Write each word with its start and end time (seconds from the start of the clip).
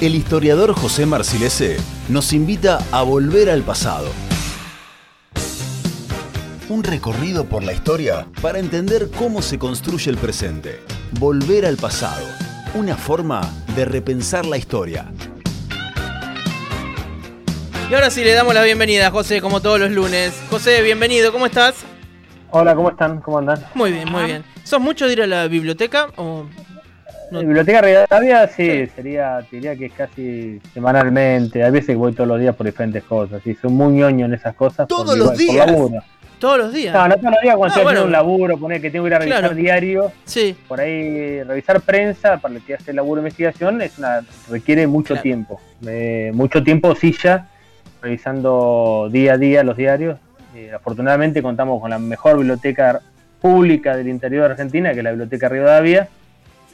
el 0.00 0.14
historiador 0.14 0.72
José 0.72 1.04
Marcilese 1.04 1.76
nos 2.08 2.32
invita 2.32 2.78
a 2.90 3.02
volver 3.02 3.50
al 3.50 3.62
pasado. 3.62 4.08
Un 6.70 6.82
recorrido 6.82 7.44
por 7.44 7.62
la 7.62 7.74
historia 7.74 8.26
para 8.40 8.58
entender 8.58 9.10
cómo 9.10 9.42
se 9.42 9.58
construye 9.58 10.10
el 10.10 10.16
presente. 10.16 10.80
Volver 11.18 11.66
al 11.66 11.76
pasado. 11.76 12.24
Una 12.74 12.96
forma 12.96 13.42
de 13.76 13.84
repensar 13.84 14.46
la 14.46 14.56
historia. 14.56 15.12
Y 17.90 17.94
ahora 17.94 18.08
sí 18.08 18.24
le 18.24 18.32
damos 18.32 18.54
la 18.54 18.62
bienvenida 18.62 19.08
a 19.08 19.10
José, 19.10 19.42
como 19.42 19.60
todos 19.60 19.80
los 19.80 19.90
lunes. 19.90 20.32
José, 20.48 20.80
bienvenido, 20.80 21.30
¿cómo 21.30 21.44
estás? 21.44 21.84
Hola, 22.52 22.74
¿cómo 22.74 22.90
están? 22.90 23.20
¿Cómo 23.20 23.38
andan? 23.38 23.66
Muy 23.74 23.92
bien, 23.92 24.10
muy 24.10 24.24
bien. 24.24 24.44
¿Sos 24.64 24.80
mucho 24.80 25.06
de 25.06 25.12
ir 25.12 25.22
a 25.22 25.26
la 25.26 25.46
biblioteca 25.48 26.08
o 26.16 26.46
la 27.30 27.40
Biblioteca 27.40 27.80
Rivadavia, 27.80 28.48
sí, 28.48 28.86
sería, 28.94 29.40
diría 29.50 29.76
que 29.76 29.86
es 29.86 29.92
casi 29.92 30.60
semanalmente. 30.74 31.62
Hay 31.62 31.70
veces 31.70 31.96
voy 31.96 32.12
todos 32.12 32.28
los 32.28 32.40
días 32.40 32.54
por 32.56 32.66
diferentes 32.66 33.04
cosas. 33.04 33.46
Y 33.46 33.54
soy 33.54 33.70
muy 33.70 33.94
ñoño 33.94 34.26
en 34.26 34.34
esas 34.34 34.54
cosas. 34.54 34.88
¿Todos 34.88 35.16
los 35.16 35.36
días? 35.36 35.66
¿Todos 36.38 36.58
los 36.58 36.72
días? 36.72 36.94
No, 36.94 37.06
no 37.06 37.16
todos 37.16 37.32
los 37.32 37.42
días 37.42 37.56
cuando 37.56 37.64
ah, 37.64 37.68
estoy 37.68 37.82
haciendo 37.82 38.06
un 38.06 38.12
laburo, 38.12 38.58
poner 38.58 38.80
que 38.80 38.90
tengo 38.90 39.04
que 39.04 39.10
ir 39.10 39.14
a 39.14 39.18
revisar 39.18 39.54
diario. 39.54 40.12
Sí. 40.24 40.56
Por 40.66 40.80
ahí, 40.80 41.42
revisar 41.42 41.80
prensa 41.82 42.38
para 42.38 42.54
el 42.54 42.62
que 42.62 42.74
hace 42.74 42.92
laburo 42.92 43.20
de 43.20 43.28
investigación 43.28 43.80
es 43.82 43.98
una, 43.98 44.22
requiere 44.48 44.86
mucho 44.86 45.16
tiempo. 45.16 45.60
mucho 46.32 46.64
tiempo 46.64 46.94
silla, 46.94 47.48
revisando 48.02 49.08
día 49.12 49.34
a 49.34 49.38
día 49.38 49.62
los 49.62 49.76
diarios. 49.76 50.18
afortunadamente 50.74 51.42
contamos 51.42 51.80
con 51.80 51.90
la 51.90 51.98
mejor 51.98 52.38
biblioteca 52.38 53.02
pública 53.40 53.96
del 53.96 54.08
interior 54.08 54.46
de 54.46 54.52
Argentina, 54.52 54.92
que 54.92 54.98
es 54.98 55.04
la 55.04 55.10
Biblioteca 55.10 55.48
Rivadavia 55.48 56.08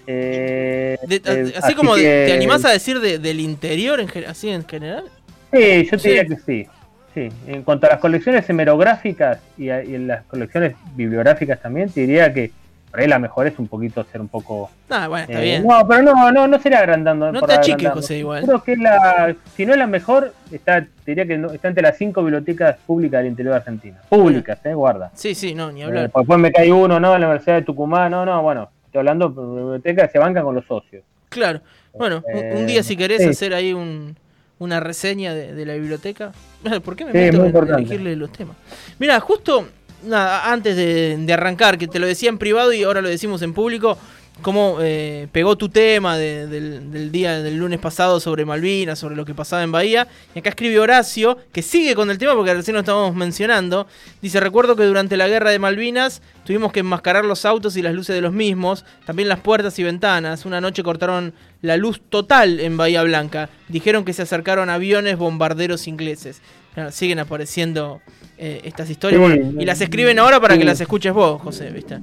eh, 0.07 0.99
eh, 1.09 1.53
así, 1.61 1.75
como 1.75 1.95
te 1.97 2.33
animás 2.33 2.65
a 2.65 2.71
decir 2.71 3.01
del 3.01 3.41
interior, 3.41 4.01
en, 4.01 4.09
así 4.27 4.49
en 4.49 4.67
general. 4.67 5.05
Sí, 5.53 5.89
yo 5.91 5.99
te 5.99 6.09
diría 6.09 6.25
que 6.25 6.37
sí. 6.37 6.67
Sí, 7.15 7.29
en 7.47 7.63
cuanto 7.63 7.87
a 7.87 7.91
las 7.91 7.99
colecciones 7.99 8.49
hemerográficas 8.51 9.39
y, 9.57 9.71
en 9.71 10.07
las 10.07 10.25
colecciones 10.25 10.75
bibliográficas 10.95 11.61
también, 11.63 11.89
te 11.89 12.03
diría 12.03 12.31
que 12.33 12.51
por 12.91 13.01
ahí 13.01 13.09
la 13.09 13.19
mejor 13.19 13.47
es 13.47 13.59
un 13.59 13.69
poquito 13.69 14.05
ser 14.05 14.21
un 14.21 14.29
poco. 14.29 14.71
Ah, 14.91 15.09
bueno, 15.09 15.25
está 15.25 15.41
eh, 15.41 15.45
bien. 15.45 15.67
No, 15.67 15.89
pero 15.89 16.03
no, 16.03 16.31
no, 16.31 16.47
no 16.47 16.59
sería 16.59 16.81
agrandando. 16.81 17.33
No 17.33 17.41
te 17.41 17.55
achiques, 17.55 17.91
José, 17.91 18.19
igual. 18.19 18.45
Creo 18.45 18.63
que 18.63 18.77
la, 18.77 19.35
si 19.57 19.65
no 19.65 19.73
es 19.73 19.79
la 19.79 19.87
mejor, 19.87 20.35
está, 20.53 20.83
te 20.83 21.15
diría 21.15 21.27
que 21.27 21.55
está 21.55 21.69
entre 21.69 21.83
las 21.83 21.97
cinco 21.97 22.23
bibliotecas 22.23 22.77
públicas 22.87 23.21
del 23.21 23.31
interior 23.31 23.55
de 23.55 23.59
Argentina. 23.61 23.97
Públicas, 24.11 24.59
eh, 24.65 24.75
guarda. 24.75 25.11
Sí, 25.15 25.35
sí, 25.35 25.55
no, 25.55 25.73
ni 25.73 25.83
hablar. 25.83 26.11
después 26.13 26.39
me 26.39 26.53
cae 26.53 26.71
uno, 26.71 27.01
¿no? 27.01 27.15
En 27.15 27.21
la 27.23 27.29
Universidad 27.29 27.57
de 27.57 27.63
Tucumán, 27.63 28.11
no, 28.11 28.27
no, 28.27 28.43
bueno 28.43 28.76
hablando 28.99 29.29
de 29.29 29.63
biblioteca, 29.63 30.09
se 30.09 30.19
bancan 30.19 30.45
con 30.45 30.55
los 30.55 30.65
socios. 30.67 31.05
Claro. 31.29 31.61
Bueno, 31.93 32.23
un, 32.55 32.67
día 32.67 32.83
si 32.83 32.97
querés 32.97 33.27
hacer 33.27 33.55
ahí 33.55 33.73
un, 33.73 34.17
una 34.59 34.81
reseña 34.81 35.35
de, 35.35 35.67
la 35.67 35.75
biblioteca. 35.75 36.33
¿Por 36.85 36.97
qué 36.97 37.05
me 37.05 37.13
meto 37.13 37.43
a 37.43 37.79
elegirle 37.79 38.17
los 38.17 38.31
temas? 38.33 38.57
Mira, 38.99 39.19
justo 39.21 39.67
nada, 40.05 40.53
antes 40.53 40.77
de, 40.77 41.17
de, 41.19 41.33
arrancar, 41.33 41.79
que 41.79 41.89
te 41.89 41.99
lo 41.99 42.07
decía 42.07 42.29
en 42.29 42.39
privado 42.39 42.73
y 42.73 42.83
ahora 42.83 43.01
lo 43.01 43.09
decimos 43.09 43.43
en 43.43 43.55
público, 43.55 43.99
cómo 44.43 44.79
eh, 44.81 45.29
pegó 45.33 45.57
tu 45.57 45.69
tema 45.69 46.19
del, 46.19 47.11
día 47.11 47.43
del 47.43 47.57
lunes 47.57 47.79
pasado 47.81 48.21
sobre 48.21 48.45
Malvinas, 48.45 48.99
sobre 48.99 49.17
lo 49.17 49.25
que 49.25 49.35
pasaba 49.35 49.63
en 49.63 49.73
Bahía. 49.73 50.07
Y 50.35 50.39
acá 50.39 50.51
escribe 50.51 50.79
Horacio, 50.79 51.39
que 51.53 51.63
sigue 51.63 51.95
con 51.95 52.11
el 52.11 52.19
tema 52.19 52.35
porque 52.35 52.55
recién 52.55 52.75
lo 52.75 52.81
estábamos 52.81 53.15
mencionando. 53.15 53.87
Dice, 54.21 54.41
recuerdo 54.41 54.77
que 54.77 54.85
durante 54.85 55.17
la 55.17 55.29
guerra 55.29 55.51
de 55.51 55.59
Malvinas 55.59 56.23
tuvimos 56.45 56.73
que 56.73 56.81
enmascarar 56.81 57.25
los 57.25 57.45
autos 57.45 57.77
y 57.77 57.83
las 57.83 57.95
luces 57.95 58.15
de 58.15 58.21
los 58.21 58.33
mismos, 58.33 58.85
también 59.05 59.29
las 59.29 59.41
puertas 59.41 59.79
y 59.79 59.83
ventanas. 59.83 60.45
Una 60.45 60.61
noche 60.61 60.83
cortaron 60.83 61.33
la 61.63 61.77
luz 61.77 62.01
total 62.09 62.61
en 62.61 62.77
Bahía 62.77 63.03
Blanca. 63.03 63.49
Dijeron 63.69 64.05
que 64.05 64.13
se 64.13 64.23
acercaron 64.23 64.71
aviones 64.71 65.17
bombarderos 65.17 65.89
ingleses. 65.89 66.43
siguen 66.91 67.19
apareciendo 67.19 68.03
eh, 68.39 68.61
estas 68.65 68.91
historias. 68.91 69.39
y 69.59 69.65
las 69.65 69.81
escriben 69.81 70.19
ahora 70.19 70.41
para 70.41 70.59
que 70.59 70.65
las 70.65 70.81
escuches 70.81 71.13
vos, 71.13 71.41
José, 71.41 71.71
¿viste? 71.71 72.01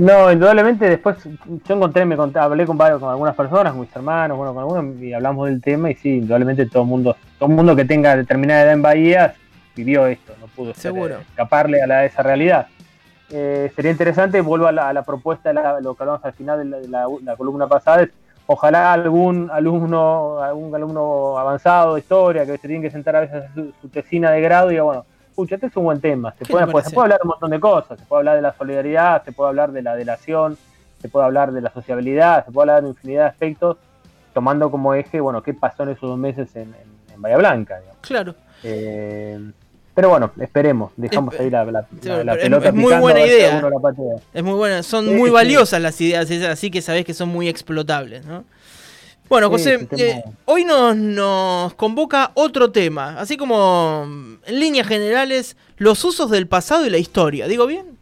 No, 0.00 0.32
indudablemente 0.32 0.88
después 0.88 1.18
yo 1.22 1.74
encontré, 1.74 2.06
me 2.06 2.14
hablé 2.14 2.64
con 2.64 2.78
varios, 2.78 3.00
con 3.00 3.10
algunas 3.10 3.34
personas, 3.34 3.72
con 3.72 3.82
mis 3.82 3.94
hermanos, 3.94 4.38
bueno, 4.38 4.54
con 4.54 4.62
algunos 4.62 5.02
y 5.02 5.12
hablamos 5.12 5.46
del 5.46 5.60
tema 5.60 5.90
y 5.90 5.94
sí, 5.94 6.16
indudablemente 6.16 6.64
todo 6.64 6.86
mundo, 6.86 7.14
todo 7.38 7.50
mundo 7.50 7.76
que 7.76 7.84
tenga 7.84 8.16
determinada 8.16 8.62
edad 8.62 8.72
en 8.72 8.80
Bahía 8.80 9.34
vivió 9.76 10.06
esto, 10.06 10.32
no 10.40 10.46
pudo 10.46 10.72
Seguro. 10.72 11.18
escaparle 11.18 11.82
a, 11.82 11.86
la, 11.86 12.06
esa 12.06 12.22
realidad. 12.22 12.68
Eh, 13.28 13.70
sería 13.76 13.90
interesante, 13.90 14.40
vuelvo 14.40 14.68
a 14.68 14.72
la, 14.72 15.02
propuesta, 15.02 15.52
de 15.52 15.82
lo 15.82 15.94
que 15.94 16.02
hablamos 16.02 16.24
al 16.24 16.32
final 16.32 16.70
de 16.70 16.88
la, 16.88 17.36
columna 17.36 17.66
pasada, 17.66 18.04
es 18.04 18.10
ojalá 18.46 18.94
algún 18.94 19.50
alumno, 19.52 20.42
algún 20.42 20.74
alumno 20.74 21.36
avanzado 21.36 21.96
de 21.96 22.00
historia 22.00 22.46
que 22.46 22.52
se 22.56 22.68
tiene 22.68 22.80
que 22.80 22.90
sentar 22.90 23.16
a 23.16 23.20
veces 23.20 23.44
a 23.44 23.52
su, 23.52 23.70
su 23.82 23.88
tesina 23.90 24.30
de 24.30 24.40
grado 24.40 24.70
y 24.70 24.70
diga, 24.70 24.84
bueno, 24.84 25.04
escucha, 25.30 25.54
este 25.54 25.68
es 25.68 25.76
un 25.76 25.84
buen 25.84 26.00
tema. 26.00 26.34
Se 26.38 26.44
puede, 26.44 26.66
se 26.66 26.90
puede 26.90 27.04
hablar 27.04 27.18
de 27.18 27.24
un 27.24 27.28
montón 27.28 27.50
de 27.50 27.60
cosas. 27.60 27.98
Se 27.98 28.04
puede 28.04 28.20
hablar 28.20 28.36
de 28.36 28.42
la 28.42 28.54
solidaridad, 28.54 29.24
se 29.24 29.32
puede 29.32 29.48
hablar 29.48 29.72
de 29.72 29.82
la 29.82 29.96
delación, 29.96 30.58
se 31.00 31.08
puede 31.08 31.26
hablar 31.26 31.52
de 31.52 31.60
la 31.60 31.72
sociabilidad, 31.72 32.44
se 32.44 32.52
puede 32.52 32.70
hablar 32.70 32.82
de 32.82 32.90
infinidad 32.90 33.22
de 33.22 33.28
aspectos, 33.28 33.76
tomando 34.34 34.70
como 34.70 34.94
eje, 34.94 35.20
bueno, 35.20 35.42
qué 35.42 35.54
pasó 35.54 35.84
en 35.84 35.90
esos 35.90 36.08
dos 36.08 36.18
meses 36.18 36.54
en, 36.56 36.74
en, 37.12 37.22
Bahía 37.22 37.36
Blanca. 37.36 37.80
Claro. 38.00 38.34
Eh, 38.62 39.38
pero 39.94 40.08
bueno, 40.08 40.30
esperemos, 40.40 40.92
dejamos 40.96 41.38
ahí 41.38 41.50
la, 41.50 41.64
la, 41.64 41.82
pelota. 41.82 42.68
Es 42.68 42.74
muy 42.74 42.94
buena 42.94 43.20
idea. 43.20 43.62
Es 44.32 44.42
muy 44.42 44.54
buena, 44.54 44.82
son 44.82 45.14
muy 45.14 45.30
valiosas 45.30 45.80
las 45.82 46.00
ideas, 46.00 46.30
así 46.48 46.70
que 46.70 46.80
sabés 46.80 47.04
que 47.04 47.12
son 47.12 47.28
muy 47.28 47.48
explotables, 47.48 48.24
¿no? 48.24 48.44
Bueno, 49.30 49.48
José, 49.48 49.86
eh, 49.92 50.24
hoy 50.44 50.64
nos, 50.64 50.96
nos 50.96 51.72
convoca 51.74 52.32
otro 52.34 52.72
tema, 52.72 53.14
así 53.16 53.36
como 53.36 54.04
en 54.44 54.58
líneas 54.58 54.88
generales, 54.88 55.56
los 55.76 56.04
usos 56.04 56.32
del 56.32 56.48
pasado 56.48 56.84
y 56.84 56.90
la 56.90 56.98
historia. 56.98 57.46
¿Digo 57.46 57.64
bien? 57.68 57.96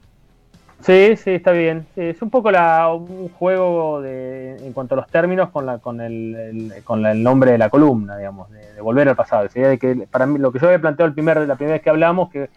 Sí, 0.81 1.17
sí, 1.19 1.33
está 1.33 1.53
bien. 1.53 1.87
es 1.97 2.22
un 2.22 2.31
poco 2.31 2.50
la, 2.50 2.88
un 2.94 3.28
juego 3.28 4.00
de, 4.00 4.56
en 4.56 4.72
cuanto 4.72 4.94
a 4.94 4.97
los 4.97 5.06
términos 5.09 5.50
con, 5.50 5.67
la, 5.67 5.77
con, 5.81 6.00
el, 6.00 6.72
con 6.84 7.05
el 7.05 7.22
nombre 7.22 7.53
de 7.53 7.59
la 7.59 7.69
columna, 7.69 8.17
digamos, 8.17 8.50
de, 8.50 8.81
volver 8.81 9.11
al 9.11 9.17
pasado. 9.17 9.47
de 9.47 9.78
que 9.78 10.09
para 10.11 10.25
mí, 10.25 10.38
lo 10.38 10.50
que 10.50 10.59
yo 10.59 10.67
había 10.69 10.81
planteado 10.81 11.09
el 11.09 11.12
primer, 11.12 11.47
la 11.47 11.56
primera 11.56 11.75
vez 11.75 11.83
que 11.83 11.91
hablamos, 11.91 12.31
que, 12.31 12.49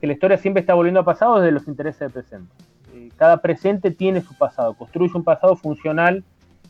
que 0.00 0.06
la 0.06 0.14
historia 0.14 0.38
siempre 0.38 0.62
está 0.62 0.72
volviendo 0.72 1.00
al 1.00 1.04
pasado 1.04 1.38
desde 1.38 1.52
los 1.52 1.68
intereses 1.68 2.00
del 2.00 2.12
presente. 2.12 2.50
Cada 3.18 3.42
presente 3.42 3.90
tiene 3.90 4.22
su 4.22 4.32
pasado, 4.38 4.72
construye 4.72 5.12
un 5.14 5.22
pasado 5.22 5.54
funcional 5.54 6.24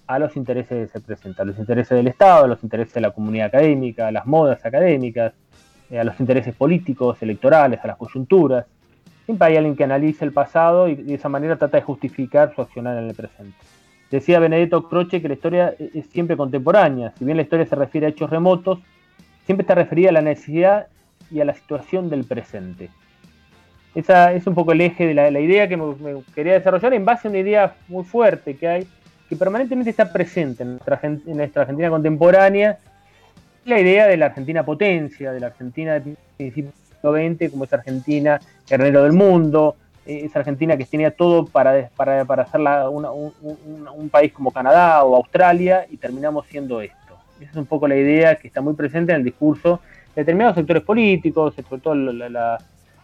a 0.07 0.19
los 0.19 0.37
intereses 0.37 0.87
que 0.91 0.99
se 0.99 1.05
presentan, 1.05 1.49
a 1.49 1.51
los 1.51 1.59
intereses 1.59 1.97
del 1.97 2.07
Estado, 2.07 2.45
a 2.45 2.49
los 2.49 2.63
intereses 2.63 2.95
de 2.95 3.01
la 3.01 3.11
comunidad 3.11 3.49
académica, 3.49 4.09
a 4.09 4.13
las 4.13 4.27
modas 4.27 4.65
académicas, 4.65 5.33
eh, 5.91 5.99
a 5.99 6.05
los 6.05 6.19
intereses 6.21 6.55
políticos, 6.55 7.23
electorales, 7.23 7.81
a 7.83 7.87
las 7.89 7.97
coyunturas. 7.97 8.67
Siempre 9.25 9.49
hay 9.49 9.57
alguien 9.57 9.77
que 9.77 9.85
analiza 9.85 10.25
el 10.25 10.33
pasado 10.33 10.89
y 10.89 10.95
de 10.95 11.15
esa 11.15 11.29
manera 11.29 11.57
trata 11.57 11.79
de 11.79 11.83
justificar 11.83 12.55
su 12.55 12.63
accionar 12.63 12.97
en 12.99 13.09
el 13.09 13.15
presente. 13.15 13.57
Decía 14.11 14.39
Benedetto 14.39 14.89
Croce 14.89 15.21
que 15.21 15.29
la 15.29 15.35
historia 15.35 15.75
es 15.79 16.07
siempre 16.07 16.37
contemporánea, 16.37 17.13
si 17.19 17.25
bien 17.25 17.37
la 17.37 17.43
historia 17.43 17.67
se 17.67 17.75
refiere 17.75 18.07
a 18.07 18.11
hechos 18.11 18.31
remotos, 18.31 18.79
siempre 19.45 19.63
está 19.63 19.75
referida 19.75 20.11
a 20.11 20.13
la 20.13 20.23
necesidad 20.23 20.87
y 21.31 21.41
a 21.41 21.45
la 21.45 21.55
situación 21.55 22.09
del 22.09 22.25
presente. 22.25 22.89
Esa 23.97 24.33
es 24.33 24.47
un 24.47 24.55
poco 24.55 24.73
el 24.73 24.81
eje 24.83 25.07
de 25.07 25.15
la, 25.15 25.41
idea 25.41 25.69
que 25.69 25.77
me, 25.77 26.23
quería 26.35 26.53
desarrollar 26.53 26.93
en 26.95 27.05
base 27.05 27.27
a 27.27 27.31
una 27.31 27.39
idea 27.39 27.77
muy 27.89 28.05
fuerte 28.05 28.55
que 28.55 28.69
hay 28.69 28.89
que 29.29 29.37
permanentemente 29.37 29.91
está 29.91 30.13
presente 30.13 30.63
en 30.63 30.71
nuestra, 30.73 31.01
en 31.03 31.37
nuestra 31.37 31.63
Argentina 31.63 31.91
contemporánea, 31.91 32.79
la 33.65 33.81
idea 33.81 34.07
de 34.07 34.17
la 34.17 34.27
Argentina 34.27 34.65
potencia, 34.65 35.33
de 35.33 35.41
la 35.41 35.49
Argentina 35.49 35.95
del 35.95 36.17
principio 36.37 36.73
XX, 37.03 37.51
como 37.51 37.65
esa 37.65 37.77
Argentina 37.77 38.41
guerrero 38.69 39.03
del 39.03 39.13
mundo, 39.13 39.75
eh, 40.07 40.23
esa 40.25 40.39
Argentina 40.39 40.77
que 40.77 40.85
tenía 40.85 41.11
todo 41.11 41.47
para, 41.47 41.89
para, 41.97 42.25
para 42.25 42.45
hacerla 42.45 42.89
un, 42.89 43.05
un, 43.05 44.09
país 44.09 44.33
como 44.33 44.53
Canadá 44.53 45.03
o 45.03 45.17
Australia 45.17 45.87
y 45.91 45.97
terminamos 45.97 46.47
siendo 46.47 46.81
esto. 46.81 46.97
Esa 47.41 47.51
es 47.51 47.57
un 47.57 47.67
poco 47.67 47.89
la 47.89 47.97
idea 47.97 48.37
que 48.37 48.47
está 48.47 48.61
muy 48.61 48.75
presente 48.75 49.13
en 49.13 49.19
el 49.19 49.25
discurso 49.25 49.81
de 50.15 50.23
determinados 50.23 50.55
sectores 50.55 50.85
políticos, 50.85 51.55
sobre 51.69 51.83
todo 51.83 51.95
la, 51.97 52.29
la, 52.29 52.59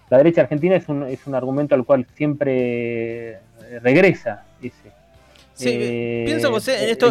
la 0.09 0.17
derecha 0.17 0.43
argentina 0.43 0.77
es 0.77 0.89
un, 0.89 1.03
es 1.05 1.27
un 1.27 1.35
argumento 1.35 1.75
al 1.75 1.85
cual 1.85 2.07
siempre 2.15 3.41
regresa 3.83 4.45
ese, 4.63 4.92
Sí, 5.55 5.69
eh, 5.71 6.23
pienso, 6.27 6.51
José, 6.51 6.85
en 6.85 6.91
esto. 6.91 7.11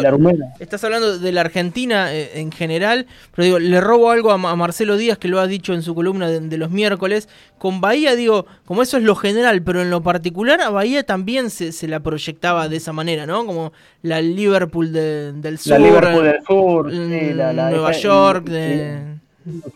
Estás 0.58 0.82
hablando 0.84 1.18
de 1.18 1.32
la 1.32 1.42
Argentina 1.42 2.12
eh, 2.12 2.40
en 2.40 2.50
general, 2.50 3.06
pero 3.34 3.44
digo, 3.44 3.58
le 3.58 3.80
robo 3.80 4.10
algo 4.10 4.32
a, 4.32 4.38
Marcelo 4.38 4.96
Díaz 4.96 5.18
que 5.18 5.28
lo 5.28 5.40
ha 5.40 5.46
dicho 5.46 5.72
en 5.74 5.82
su 5.82 5.94
columna 5.94 6.28
de, 6.28 6.58
los 6.58 6.70
miércoles. 6.70 7.28
Con 7.58 7.80
Bahía, 7.80 8.16
digo, 8.16 8.46
como 8.64 8.82
eso 8.82 8.96
es 8.96 9.04
lo 9.04 9.14
general, 9.14 9.62
pero 9.62 9.80
en 9.80 9.90
lo 9.90 10.02
particular 10.02 10.60
a 10.60 10.70
Bahía 10.70 11.04
también 11.04 11.50
se, 11.50 11.86
la 11.86 12.00
proyectaba 12.00 12.68
de 12.68 12.76
esa 12.76 12.92
manera, 12.92 13.26
¿no? 13.26 13.46
Como 13.46 13.72
la 14.02 14.20
Liverpool 14.20 14.92
del 14.92 15.58
sur. 15.58 15.72
La 15.72 15.78
Liverpool 15.78 16.24
del 16.24 16.42
sur, 16.44 16.92
Nueva 16.92 17.92
York. 17.92 18.48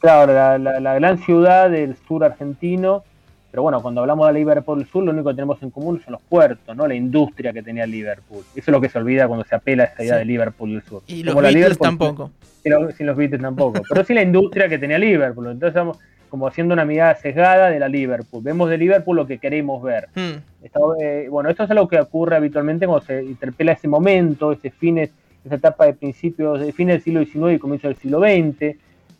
Claro, 0.00 0.58
la, 0.58 0.94
gran 0.94 1.18
ciudad 1.24 1.70
del 1.70 1.96
sur 2.06 2.24
argentino 2.24 3.04
Pero 3.56 3.62
bueno, 3.62 3.80
cuando 3.80 4.02
hablamos 4.02 4.26
de 4.26 4.34
Liverpool 4.34 4.86
Sur, 4.86 5.02
lo 5.02 5.12
único 5.12 5.30
que 5.30 5.36
tenemos 5.36 5.62
en 5.62 5.70
común 5.70 5.98
son 6.04 6.12
los 6.12 6.20
puertos, 6.20 6.76
¿no? 6.76 6.86
La 6.86 6.94
industria 6.94 7.54
que 7.54 7.62
tenía 7.62 7.86
Liverpool. 7.86 8.44
Eso 8.50 8.60
es 8.60 8.68
lo 8.68 8.82
que 8.82 8.90
se 8.90 8.98
olvida 8.98 9.26
cuando 9.26 9.46
se 9.46 9.54
apela 9.54 9.84
a 9.84 9.86
esta 9.86 10.04
idea 10.04 10.16
de 10.16 10.26
Liverpool 10.26 10.72
del 10.74 10.82
Sur. 10.82 11.02
Y 11.06 11.22
los 11.22 11.34
Beatles 11.34 11.78
tampoco. 11.78 12.32
Sin 12.62 13.06
los 13.06 13.16
Beatles 13.16 13.40
tampoco. 13.40 13.80
Pero 13.88 14.04
sí 14.04 14.12
la 14.12 14.20
industria 14.20 14.68
que 14.68 14.76
tenía 14.76 14.98
Liverpool. 14.98 15.46
Entonces 15.46 15.68
estamos 15.68 15.98
como 16.28 16.46
haciendo 16.46 16.74
una 16.74 16.84
mirada 16.84 17.14
sesgada 17.14 17.70
de 17.70 17.80
la 17.80 17.88
Liverpool. 17.88 18.42
Vemos 18.44 18.68
de 18.68 18.76
Liverpool 18.76 19.16
lo 19.16 19.26
que 19.26 19.38
queremos 19.38 19.82
ver. 19.82 20.08
Hmm. 20.14 20.34
Eh, 21.00 21.28
bueno, 21.30 21.48
esto 21.48 21.64
es 21.64 21.70
algo 21.70 21.88
que 21.88 21.98
ocurre 21.98 22.36
habitualmente 22.36 22.86
cuando 22.86 23.06
se 23.06 23.24
interpela 23.24 23.72
ese 23.72 23.88
momento, 23.88 24.52
ese 24.52 24.68
fines, 24.68 25.08
esa 25.46 25.54
etapa 25.54 25.86
de 25.86 25.94
principios, 25.94 26.60
de 26.60 26.74
fines 26.74 26.96
del 26.96 27.02
siglo 27.02 27.24
XIX 27.24 27.56
y 27.56 27.58
comienzo 27.58 27.88
del 27.88 27.96
siglo 27.96 28.20
XX 28.20 28.76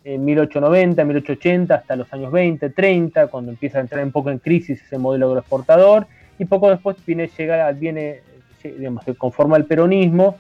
en 0.07 0.25
1890, 0.25 1.05
1880, 1.05 1.75
hasta 1.75 1.97
los 1.97 2.13
años 2.13 2.31
20, 2.31 2.71
30, 2.71 3.27
cuando 3.27 3.51
empieza 3.51 3.79
a 3.79 3.81
entrar 3.81 4.05
un 4.05 4.13
poco 4.13 4.31
en 4.31 4.39
crisis 4.39 4.81
ese 4.81 4.99
modelo 4.99 5.27
agroexportador, 5.27 6.07
y 6.39 6.45
poco 6.45 6.71
después 6.71 6.97
viene, 7.05 7.29
llega, 7.37 7.73
viene, 7.73 8.21
digamos, 8.63 9.03
se 9.03 9.17
conforma 9.17 9.57
el 9.57 9.65
peronismo, 9.65 10.37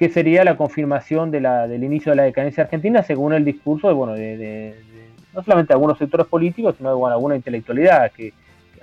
que 0.00 0.08
sería 0.08 0.42
la 0.42 0.56
confirmación 0.56 1.30
de 1.30 1.40
la, 1.40 1.68
del 1.68 1.84
inicio 1.84 2.10
de 2.10 2.16
la 2.16 2.22
decadencia 2.24 2.64
argentina, 2.64 3.04
según 3.04 3.34
el 3.34 3.44
discurso 3.44 3.86
de, 3.86 3.94
bueno, 3.94 4.14
de, 4.14 4.74
no 5.32 5.44
solamente 5.44 5.68
de 5.68 5.74
algunos 5.74 5.96
sectores 5.96 6.26
políticos, 6.26 6.74
sino 6.76 6.88
de 6.88 6.96
bueno, 6.96 7.14
alguna 7.14 7.36
intelectualidad 7.36 8.10
que 8.10 8.32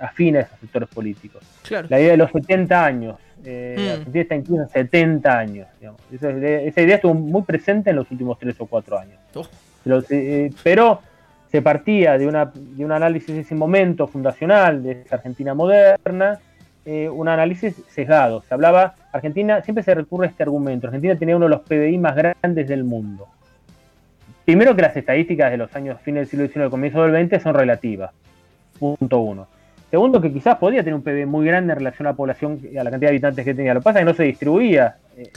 afina 0.00 0.38
a 0.38 0.42
esos 0.42 0.58
sectores 0.60 0.88
políticos. 0.88 1.42
La 1.90 2.00
idea 2.00 2.12
de 2.12 2.16
los 2.16 2.30
70 2.30 2.84
años, 2.86 3.16
eh, 3.44 3.76
mm. 3.78 3.90
Argentina 3.90 4.22
está 4.22 4.34
incluso 4.34 4.62
en 4.62 4.68
70 4.70 5.38
años. 5.38 5.68
Digamos. 5.78 6.00
Esa, 6.10 6.30
esa, 6.30 6.80
idea 6.80 6.96
estuvo 6.96 7.12
muy 7.12 7.42
presente 7.42 7.90
en 7.90 7.96
los 7.96 8.10
últimos 8.10 8.38
3 8.38 8.56
o 8.60 8.66
4 8.66 8.98
años. 8.98 9.18
Oh. 9.34 9.46
Eh, 10.10 10.50
pero 10.62 11.00
se 11.50 11.60
partía 11.60 12.16
de, 12.16 12.26
una, 12.26 12.50
de 12.54 12.84
un 12.84 12.92
análisis 12.92 13.30
en 13.30 13.40
ese 13.40 13.54
momento 13.54 14.06
fundacional 14.06 14.82
de 14.82 15.02
esa 15.02 15.16
Argentina 15.16 15.54
moderna, 15.54 16.38
eh, 16.84 17.08
un 17.08 17.28
análisis 17.28 17.82
sesgado. 17.88 18.42
Se 18.42 18.54
hablaba, 18.54 18.94
Argentina, 19.12 19.62
siempre 19.62 19.84
se 19.84 19.94
recurre 19.94 20.26
a 20.26 20.30
este 20.30 20.42
argumento, 20.42 20.86
Argentina 20.86 21.16
tenía 21.16 21.36
uno 21.36 21.46
de 21.46 21.50
los 21.50 21.60
PBI 21.60 21.98
más 21.98 22.16
grandes 22.16 22.68
del 22.68 22.84
mundo. 22.84 23.28
Primero 24.44 24.74
que 24.74 24.82
las 24.82 24.96
estadísticas 24.96 25.50
de 25.50 25.58
los 25.58 25.74
años 25.76 26.00
fines 26.00 26.22
del 26.22 26.28
siglo 26.28 26.46
XIX 26.46 26.66
y 26.66 26.70
comienzo 26.70 27.06
del 27.06 27.28
XX 27.28 27.42
son 27.42 27.54
relativas. 27.54 28.10
Punto 28.78 29.20
uno. 29.20 29.46
Segundo, 29.90 30.22
que 30.22 30.32
quizás 30.32 30.56
podía 30.56 30.80
tener 30.82 30.94
un 30.94 31.02
PBI 31.02 31.26
muy 31.26 31.46
grande 31.46 31.74
en 31.74 31.78
relación 31.78 32.06
a 32.06 32.12
la 32.12 32.16
población, 32.16 32.60
a 32.78 32.82
la 32.82 32.90
cantidad 32.90 33.10
de 33.10 33.16
habitantes 33.16 33.44
que 33.44 33.54
tenía. 33.54 33.74
Lo 33.74 33.80
que 33.80 33.84
pasa 33.84 33.98
es 33.98 34.06
que 34.06 34.10
no 34.10 34.14
se 34.14 34.22
distribuía 34.24 34.96
eh, 35.16 35.30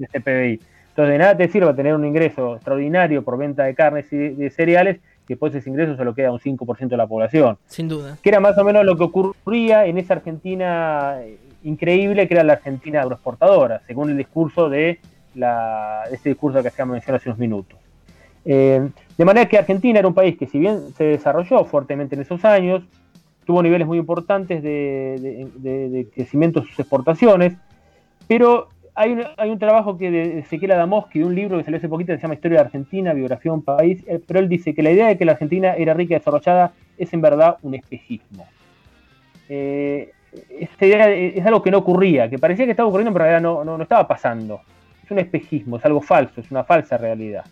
este 0.00 0.20
PBI. 0.20 0.60
Entonces, 0.96 1.12
de 1.12 1.18
nada 1.18 1.36
te 1.36 1.46
sirve 1.48 1.74
tener 1.74 1.94
un 1.94 2.06
ingreso 2.06 2.54
extraordinario 2.54 3.22
por 3.22 3.36
venta 3.36 3.64
de 3.64 3.74
carnes 3.74 4.10
y 4.10 4.16
de 4.16 4.48
cereales, 4.48 4.96
que 5.26 5.34
después 5.34 5.54
ese 5.54 5.68
ingreso 5.68 5.94
se 5.94 6.02
lo 6.06 6.14
queda 6.14 6.32
un 6.32 6.38
5% 6.38 6.88
de 6.88 6.96
la 6.96 7.06
población. 7.06 7.58
Sin 7.66 7.86
duda. 7.86 8.16
Que 8.22 8.30
era 8.30 8.40
más 8.40 8.56
o 8.56 8.64
menos 8.64 8.82
lo 8.82 8.96
que 8.96 9.04
ocurría 9.04 9.84
en 9.84 9.98
esa 9.98 10.14
Argentina 10.14 11.18
eh, 11.20 11.36
increíble, 11.64 12.26
que 12.26 12.32
era 12.32 12.44
la 12.44 12.54
Argentina 12.54 13.02
agroexportadora, 13.02 13.82
según 13.86 14.08
el 14.08 14.16
discurso 14.16 14.70
de, 14.70 14.98
la, 15.34 16.04
ese 16.10 16.30
discurso 16.30 16.62
que 16.62 16.68
hacíamos 16.68 16.94
mención 16.94 17.14
hace 17.14 17.28
unos 17.28 17.40
minutos. 17.40 17.78
Eh, 18.46 18.88
de 19.18 19.24
manera 19.26 19.46
que 19.50 19.58
Argentina 19.58 19.98
era 19.98 20.08
un 20.08 20.14
país 20.14 20.38
que 20.38 20.46
si 20.46 20.58
bien 20.58 20.94
se 20.96 21.04
desarrolló 21.04 21.66
fuertemente 21.66 22.14
en 22.14 22.22
esos 22.22 22.42
años, 22.46 22.84
tuvo 23.44 23.62
niveles 23.62 23.86
muy 23.86 23.98
importantes 23.98 24.62
de, 24.62 25.50
de 25.58 26.08
crecimiento 26.14 26.60
de 26.60 26.68
sus 26.68 26.80
exportaciones, 26.80 27.52
pero 28.26 28.68
hay 28.96 29.12
un, 29.12 29.24
hay 29.36 29.50
un 29.50 29.58
trabajo 29.58 29.98
que 29.98 30.10
de 30.10 30.38
Ezequiel 30.38 30.72
Adamoski, 30.72 31.18
de 31.18 31.26
un 31.26 31.34
libro 31.34 31.58
que 31.58 31.64
salió 31.64 31.76
hace 31.76 31.88
poquito 31.88 32.12
que 32.12 32.18
se 32.18 32.22
llama 32.22 32.34
Historia 32.34 32.58
de 32.58 32.64
Argentina, 32.64 33.12
biografía 33.12 33.52
de 33.52 33.56
un 33.58 33.62
país, 33.62 34.02
eh, 34.06 34.20
pero 34.26 34.40
él 34.40 34.48
dice 34.48 34.74
que 34.74 34.82
la 34.82 34.90
idea 34.90 35.08
de 35.08 35.18
que 35.18 35.26
la 35.26 35.32
Argentina 35.32 35.74
era 35.74 35.92
rica 35.92 36.14
y 36.14 36.18
desarrollada 36.18 36.72
es 36.96 37.12
en 37.12 37.20
verdad 37.20 37.58
un 37.62 37.74
espejismo. 37.74 38.46
Eh, 39.50 40.12
esta 40.58 40.86
idea 40.86 41.10
es 41.10 41.44
algo 41.44 41.62
que 41.62 41.70
no 41.70 41.78
ocurría, 41.78 42.28
que 42.28 42.38
parecía 42.38 42.64
que 42.64 42.70
estaba 42.70 42.88
ocurriendo, 42.88 43.12
pero 43.12 43.26
en 43.26 43.30
realidad 43.30 43.64
no, 43.64 43.64
no, 43.64 43.82
estaba 43.82 44.08
pasando. 44.08 44.60
Es 45.04 45.10
un 45.10 45.18
espejismo, 45.18 45.76
es 45.76 45.84
algo 45.84 46.00
falso, 46.00 46.40
es 46.40 46.50
una 46.50 46.64
falsa 46.64 46.96
realidad. 46.96 47.44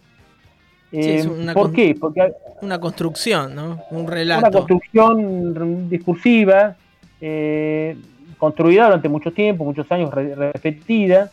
Eh, 0.93 1.27
¿Por 1.53 1.73
qué? 1.73 1.95
Porque 1.99 2.33
una 2.63 2.79
construcción, 2.79 3.55
¿no? 3.55 3.83
Un 3.91 4.07
relato. 4.07 4.41
Una 4.41 4.51
construcción 4.51 5.89
discursiva. 5.89 6.77
Eh, 7.21 7.97
construida 8.39 8.87
durante 8.87 9.09
mucho 9.09 9.33
tiempo, 9.33 9.65
muchos 9.65 9.91
años 9.93 10.13
repetida, 10.13 11.31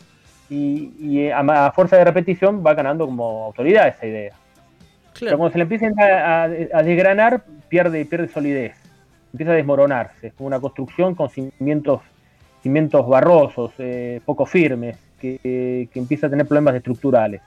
y, 0.52 1.20
eh, 1.20 1.32
a, 1.32 1.72
fuerza 1.72 1.96
de 1.96 2.04
repetición 2.04 2.62
va 2.64 2.74
ganando 2.74 3.06
como 3.06 3.44
autoridad 3.46 3.88
esa 3.88 4.06
idea. 4.06 4.34
Pero 5.18 5.38
cuando 5.38 5.52
se 5.52 5.58
le 5.58 5.62
empieza 5.62 5.86
a, 6.42 6.48
desgranar, 6.48 7.44
pierde, 7.68 8.04
pierde 8.04 8.28
solidez, 8.28 8.74
empieza 9.32 9.52
a 9.52 9.56
desmoronarse, 9.56 10.28
es 10.28 10.32
como 10.34 10.48
una 10.48 10.60
construcción 10.60 11.14
con 11.14 11.28
cimientos, 11.30 12.02
cimientos 12.62 13.06
barrosos, 13.08 13.72
eh, 13.78 14.20
poco 14.24 14.46
firmes, 14.46 14.98
que, 15.20 15.88
empieza 15.94 16.26
a 16.26 16.30
tener 16.30 16.46
problemas 16.46 16.74
estructurales. 16.74 17.40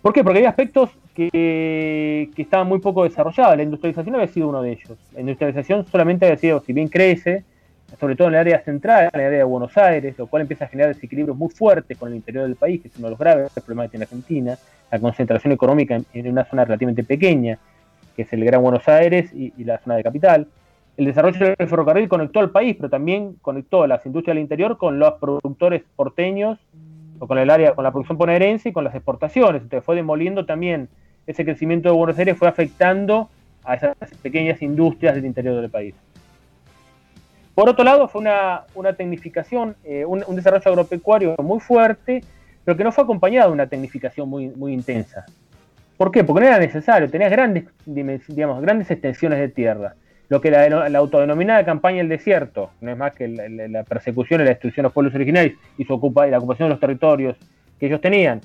¿Por 0.00 0.12
qué? 0.12 0.24
Porque 0.24 0.40
hay 0.40 0.46
aspectos 0.46 0.90
que, 1.14 2.30
que, 2.34 2.42
estaban 2.42 2.66
muy 2.66 2.78
poco 2.78 3.04
desarrollados. 3.04 3.56
La 3.56 3.62
industrialización 3.62 4.14
había 4.14 4.28
sido 4.28 4.48
uno 4.48 4.62
de 4.62 4.72
ellos. 4.72 4.98
La 5.14 5.20
industrialización 5.20 5.86
solamente 5.86 6.26
había 6.26 6.36
sido, 6.36 6.60
si 6.60 6.72
bien 6.72 6.88
crece, 6.88 7.44
sobre 7.98 8.16
todo 8.16 8.28
en 8.28 8.34
el 8.34 8.40
área 8.40 8.60
central, 8.60 9.10
en 9.12 9.20
el 9.20 9.26
área 9.26 9.38
de 9.38 9.44
Buenos 9.44 9.76
Aires, 9.76 10.16
lo 10.18 10.26
cual 10.26 10.42
empieza 10.42 10.64
a 10.64 10.68
generar 10.68 10.94
desequilibrios 10.94 11.36
muy 11.36 11.50
fuertes 11.50 11.96
con 11.96 12.10
el 12.10 12.16
interior 12.16 12.44
del 12.44 12.56
país, 12.56 12.80
que 12.80 12.88
es 12.88 12.96
uno 12.96 13.06
de 13.06 13.10
los 13.10 13.18
graves 13.18 13.52
problemas 13.52 13.86
que 13.86 13.90
tiene 13.90 14.04
Argentina, 14.04 14.58
la 14.90 14.98
concentración 14.98 15.52
económica 15.52 16.00
en, 16.12 16.28
una 16.28 16.44
zona 16.44 16.64
relativamente 16.64 17.04
pequeña, 17.04 17.58
que 18.16 18.22
es 18.22 18.32
el 18.32 18.44
Gran 18.44 18.62
Buenos 18.62 18.88
Aires 18.88 19.32
y, 19.32 19.52
la 19.64 19.78
zona 19.78 19.96
de 19.96 20.02
capital. 20.02 20.46
El 20.96 21.06
desarrollo 21.06 21.54
del 21.56 21.68
ferrocarril 21.68 22.08
conectó 22.08 22.40
al 22.40 22.50
país, 22.50 22.76
pero 22.76 22.88
también 22.88 23.34
conectó 23.42 23.86
las 23.86 24.06
industrias 24.06 24.34
del 24.36 24.42
interior 24.42 24.78
con 24.78 24.98
los 24.98 25.14
productores 25.14 25.82
porteños, 25.96 26.58
o 27.18 27.26
con 27.26 27.38
el 27.38 27.50
área, 27.50 27.74
con 27.74 27.84
la 27.84 27.90
producción 27.90 28.18
bonaerense 28.18 28.70
y 28.70 28.72
con 28.72 28.84
las 28.84 28.94
exportaciones. 28.94 29.62
Entonces 29.62 29.84
fue 29.84 29.96
demoliendo 29.96 30.46
también 30.46 30.88
ese 31.26 31.44
crecimiento 31.44 31.88
de 31.88 31.94
Buenos 31.94 32.18
Aires, 32.18 32.36
fue 32.36 32.48
afectando 32.48 33.28
a 33.64 33.74
esas 33.74 33.96
pequeñas 34.22 34.60
industrias 34.62 35.14
del 35.14 35.24
interior 35.24 35.60
del 35.60 35.70
país. 35.70 35.94
Por 37.54 37.68
otro 37.68 37.84
lado, 37.84 38.08
fue 38.08 38.20
una, 38.20 38.92
tecnificación, 38.96 39.76
eh, 39.84 40.04
un, 40.04 40.24
desarrollo 40.34 40.68
agropecuario 40.70 41.36
muy 41.38 41.60
fuerte, 41.60 42.24
pero 42.64 42.76
que 42.76 42.82
no 42.82 42.90
fue 42.90 43.04
acompañado 43.04 43.48
de 43.48 43.54
una 43.54 43.66
tecnificación 43.68 44.28
muy, 44.28 44.48
muy 44.48 44.72
intensa. 44.72 45.24
¿Por 45.96 46.10
qué? 46.10 46.24
Porque 46.24 46.40
no 46.40 46.48
era 46.48 46.58
necesario, 46.58 47.08
tenías 47.08 47.30
grandes, 47.30 47.64
digamos, 47.86 48.60
grandes 48.60 48.90
extensiones 48.90 49.38
de 49.38 49.48
tierra. 49.48 49.94
Lo 50.28 50.40
que 50.40 50.50
la, 50.50 50.98
autodenominada 50.98 51.64
campaña 51.64 51.98
del 51.98 52.08
desierto, 52.08 52.70
no 52.80 52.90
es 52.90 52.96
más 52.96 53.14
que 53.14 53.28
la, 53.28 53.84
persecución 53.84 54.40
y 54.40 54.44
la 54.44 54.50
destrucción 54.50 54.82
de 54.82 54.86
los 54.88 54.92
pueblos 54.92 55.14
originarios 55.14 55.56
y, 55.78 55.84
su 55.84 55.94
ocupa, 55.94 56.26
y 56.26 56.32
la 56.32 56.38
ocupación 56.38 56.68
de 56.68 56.70
los 56.70 56.80
territorios 56.80 57.36
que 57.78 57.86
ellos 57.86 58.00
tenían, 58.00 58.40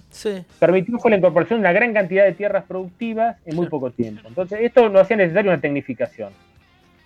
permitió 0.59 0.99
fue 0.99 1.09
la 1.09 1.17
incorporación 1.17 1.59
de 1.59 1.61
una 1.61 1.73
gran 1.73 1.93
cantidad 1.93 2.25
de 2.25 2.33
tierras 2.33 2.65
productivas 2.65 3.37
en 3.45 3.55
muy 3.55 3.67
poco 3.67 3.89
tiempo. 3.89 4.27
Entonces, 4.27 4.59
esto 4.61 4.89
no 4.89 4.99
hacía 4.99 5.17
necesario 5.17 5.51
una 5.51 5.61
tecnificación. 5.61 6.29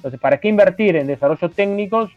Entonces, 0.03 0.19
¿para 0.19 0.37
qué 0.37 0.49
invertir 0.49 0.97
en 0.97 1.07
desarrollo 1.07 1.49
técnicos 1.49 2.11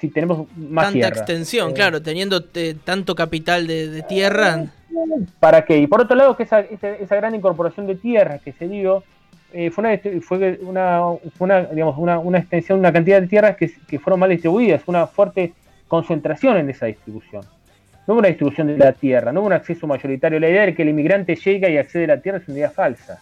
si 0.00 0.08
tenemos 0.08 0.46
más 0.56 0.92
Tanta 0.92 1.08
extensión, 1.08 1.70
eh, 1.70 1.74
claro, 1.74 2.00
teniendo 2.00 2.42
tanto 2.42 3.14
capital 3.14 3.66
de, 3.66 4.02
tierra. 4.08 4.64
¿Para 5.38 5.64
qué? 5.64 5.76
Y 5.78 5.86
por 5.86 6.00
otro 6.00 6.16
lado, 6.16 6.36
que 6.36 6.44
esa, 6.44 6.60
esa, 6.60 7.16
gran 7.16 7.34
incorporación 7.34 7.86
de 7.86 7.96
tierra 7.96 8.38
que 8.38 8.52
se 8.52 8.66
dio 8.66 9.04
eh, 9.52 9.70
fue, 9.70 9.84
una, 9.84 10.22
fue 10.22 10.56
una, 10.62 11.00
una, 11.38 11.60
digamos, 11.66 11.98
una, 11.98 12.18
una, 12.18 12.38
extensión, 12.38 12.78
una 12.78 12.92
cantidad 12.92 13.20
de 13.20 13.26
tierras 13.26 13.56
que, 13.56 13.70
que 13.86 13.98
fueron 13.98 14.20
mal 14.20 14.30
distribuidas, 14.30 14.82
una 14.86 15.06
fuerte 15.06 15.52
concentración 15.86 16.56
en 16.56 16.70
esa 16.70 16.86
distribución. 16.86 17.42
No 18.06 18.14
hubo 18.14 18.20
una 18.20 18.28
distribución 18.28 18.68
de 18.68 18.78
la 18.78 18.92
tierra, 18.92 19.32
no 19.32 19.40
hubo 19.40 19.48
un 19.48 19.52
acceso 19.52 19.86
mayoritario. 19.86 20.40
La 20.40 20.48
idea 20.48 20.62
de 20.66 20.74
que 20.74 20.82
el 20.82 20.88
inmigrante 20.88 21.36
llega 21.36 21.68
y 21.68 21.76
accede 21.76 22.04
a 22.04 22.16
la 22.16 22.20
tierra 22.22 22.38
es 22.38 22.48
una 22.48 22.56
idea 22.56 22.70
falsa. 22.70 23.20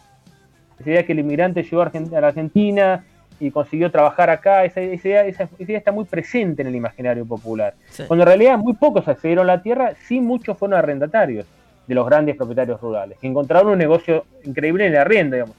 Esa 0.78 0.90
idea 0.90 1.00
de 1.00 1.06
que 1.06 1.12
el 1.12 1.18
inmigrante 1.18 1.62
llegó 1.64 1.82
a 1.82 1.90
la 2.20 2.28
Argentina, 2.28 3.04
y 3.40 3.50
consiguió 3.50 3.90
trabajar 3.90 4.30
acá, 4.30 4.64
esa, 4.64 4.80
idea, 4.80 5.24
está 5.24 5.92
muy 5.92 6.04
presente 6.04 6.62
en 6.62 6.68
el 6.68 6.74
imaginario 6.74 7.24
popular. 7.24 7.74
Cuando 8.06 8.24
en 8.24 8.26
realidad 8.26 8.58
muy 8.58 8.74
pocos 8.74 9.06
accedieron 9.06 9.48
a 9.48 9.56
la 9.56 9.62
tierra, 9.62 9.92
sí 10.06 10.20
muchos 10.20 10.58
fueron 10.58 10.78
arrendatarios 10.78 11.46
de 11.86 11.94
los 11.94 12.06
grandes 12.06 12.36
propietarios 12.36 12.80
rurales, 12.80 13.18
que 13.18 13.26
encontraron 13.26 13.72
un 13.72 13.78
negocio 13.78 14.26
increíble 14.44 14.86
en 14.86 14.92
la 14.92 15.02
arrienda, 15.02 15.36
digamos. 15.36 15.56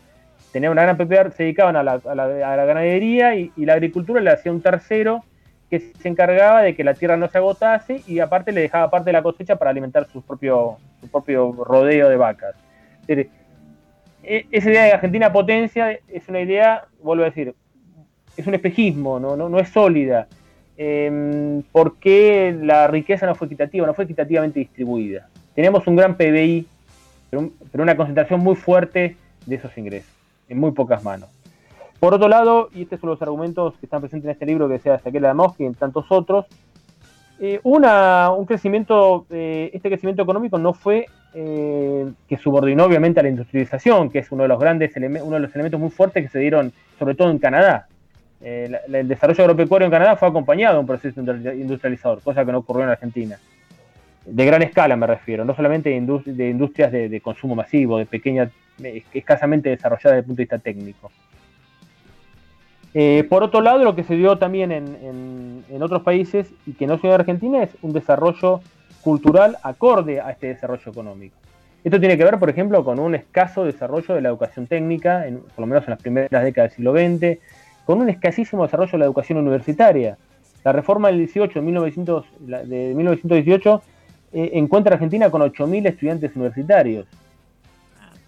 Tenían 0.52 0.72
una 0.72 0.84
gran 0.84 0.98
propiedad, 0.98 1.32
se 1.34 1.44
dedicaban 1.44 1.76
a 1.76 1.84
la, 1.84 2.66
ganadería 2.66 3.36
y, 3.36 3.52
la 3.58 3.74
agricultura 3.74 4.20
le 4.20 4.32
hacía 4.32 4.52
un 4.52 4.62
tercero 4.62 5.24
que 5.70 5.80
se 5.80 6.08
encargaba 6.08 6.64
de 6.64 6.76
que 6.76 6.84
la 6.84 6.96
tierra 6.96 7.16
no 7.16 7.30
se 7.30 7.38
agotase 7.38 8.02
y 8.08 8.20
aparte 8.20 8.52
le 8.52 8.62
dejaba 8.62 8.90
parte 8.90 9.10
de 9.10 9.14
la 9.14 9.22
cosecha 9.22 9.58
para 9.58 9.70
alimentar 9.70 10.08
su 10.08 10.24
propio, 10.24 10.78
su 11.00 11.08
propio 11.08 11.52
rodeo 11.52 12.10
de 12.10 12.16
vacas. 12.16 12.56
E, 14.24 14.46
esa 14.52 14.70
idea 14.70 14.84
de 14.86 14.92
Argentina 14.92 15.32
potencia 15.32 15.98
es 16.08 16.28
una 16.28 16.42
idea, 16.42 16.86
vuelvo 17.02 17.24
a 17.24 17.28
decir, 17.28 17.56
es 18.38 18.48
un 18.48 18.54
espejismo, 18.54 19.20
no, 19.20 19.36
no, 19.36 19.50
no 19.50 19.60
es 19.60 19.70
sólida. 19.70 20.28
Eh, 20.82 21.62
porque 21.74 22.58
la 22.62 22.88
riqueza 22.88 23.26
no 23.26 23.36
fue 23.36 23.48
equitativa, 23.48 23.86
no 23.86 23.94
fue 23.94 24.06
equitativamente 24.06 24.60
distribuida. 24.60 25.28
Tenemos 25.54 25.86
un 25.88 25.98
gran 25.98 26.16
PBI, 26.16 26.66
pero, 27.30 27.52
una 27.74 27.98
concentración 27.98 28.40
muy 28.40 28.56
fuerte 28.56 29.18
de 29.46 29.56
esos 29.56 29.78
ingresos, 29.78 30.12
en 30.48 30.58
muy 30.58 30.72
pocas 30.72 31.04
manos. 31.04 31.30
Por 32.00 32.14
otro 32.14 32.30
lado, 32.30 32.70
y 32.74 32.84
estos 32.84 33.02
son 33.02 33.10
los 33.10 33.22
argumentos 33.22 33.74
que 33.78 33.86
están 33.86 34.00
presentes 34.00 34.26
en 34.26 34.32
este 34.32 34.46
libro 34.46 34.68
que 34.68 34.76
decía 34.76 35.00
Saquela 35.00 35.34
de 35.34 35.50
y 35.58 35.66
en 35.66 35.76
tantos 35.76 36.06
otros, 36.10 36.46
eh, 37.42 37.60
una, 37.64 38.32
un 38.32 38.46
crecimiento, 38.46 39.26
eh, 39.30 39.72
este 39.74 39.90
crecimiento 39.90 40.24
económico 40.24 40.58
no 40.58 40.74
fue 40.74 41.08
eh, 41.34 42.10
que 42.28 42.38
subordinó 42.38 42.86
obviamente 42.86 43.20
a 43.20 43.24
la 43.24 43.30
industrialización, 43.30 44.10
que 44.10 44.20
es 44.20 44.32
uno 44.32 44.44
de 44.44 44.50
los 44.50 44.60
grandes 44.60 44.92
uno 44.96 45.36
de 45.36 45.40
los 45.40 45.54
elementos 45.56 45.80
muy 45.80 45.90
fuertes 45.90 46.24
que 46.24 46.30
se 46.30 46.40
dieron 46.40 46.74
sobre 46.98 47.16
todo 47.16 47.32
en 47.32 47.40
Canadá. 47.40 47.88
El 48.42 49.08
desarrollo 49.08 49.44
agropecuario 49.44 49.86
en 49.86 49.92
Canadá 49.92 50.16
fue 50.16 50.28
acompañado 50.28 50.76
de 50.76 50.80
un 50.80 50.88
proceso 50.88 51.20
industrializador, 51.20 52.22
cosa 52.22 52.46
que 52.46 52.52
no 52.52 52.60
ocurrió 52.60 52.84
en 52.84 52.90
Argentina. 52.90 53.38
De 54.26 54.46
gran 54.46 54.62
escala 54.62 54.96
me 54.96 55.08
refiero, 55.08 55.44
no 55.44 55.56
solamente 55.56 55.90
de, 55.90 56.50
industrias 56.50 56.92
de, 56.92 57.22
consumo 57.22 57.56
masivo, 57.56 57.98
de 57.98 58.06
pequeña, 58.06 58.50
escasamente 59.14 59.70
desarrolladas 59.70 60.12
desde 60.12 60.20
el 60.20 60.26
punto 60.26 60.38
de 60.38 60.44
vista 60.44 60.60
técnico. 60.60 61.12
Eh, 62.94 63.26
por 63.30 63.44
otro 63.44 63.62
lado, 63.62 63.84
lo 63.84 63.96
que 63.96 64.04
se 64.04 64.16
dio 64.16 64.38
también 64.38 64.72
en, 64.72 65.82
otros 65.82 66.02
países 66.02 66.52
y 66.66 66.74
que 66.74 66.88
no 66.88 66.96
se 66.98 67.04
dio 67.04 67.16
en 67.16 67.22
Argentina 67.22 67.64
es 67.64 67.70
un 67.82 67.94
desarrollo 67.94 68.62
cultural 69.02 69.58
acorde 69.64 70.20
a 70.20 70.32
este 70.32 70.48
desarrollo 70.48 70.92
económico. 70.92 71.36
Esto 71.84 72.00
tiene 72.00 72.18
que 72.18 72.26
ver, 72.26 72.38
por 72.38 72.50
ejemplo, 72.50 72.84
con 72.84 73.00
un 73.00 73.16
escaso 73.16 73.64
desarrollo 73.64 74.14
de 74.14 74.22
la 74.22 74.30
educación 74.30 74.68
técnica, 74.68 75.26
por 75.56 75.62
lo 75.62 75.68
menos 75.68 75.86
en 75.86 75.92
las 75.92 76.02
primeras 76.02 76.44
décadas 76.44 76.72
del 76.72 76.76
siglo 76.76 76.94
XX, 76.94 77.40
con 77.90 78.02
un 78.02 78.10
escasísimo 78.12 78.62
desarrollo 78.62 78.92
de 78.92 78.98
la 79.00 79.06
educación 79.06 79.40
universitaria. 79.40 80.16
La 80.64 80.72
reforma 80.72 81.08
del 81.08 81.18
18, 81.18 81.60
1900, 81.60 82.26
de 82.38 82.94
1918 82.94 83.82
eh, 84.32 84.52
encuentra 84.54 84.94
a 84.94 84.98
Argentina 84.98 85.32
con 85.32 85.42
8.000 85.42 85.88
estudiantes 85.88 86.36
universitarios. 86.36 87.08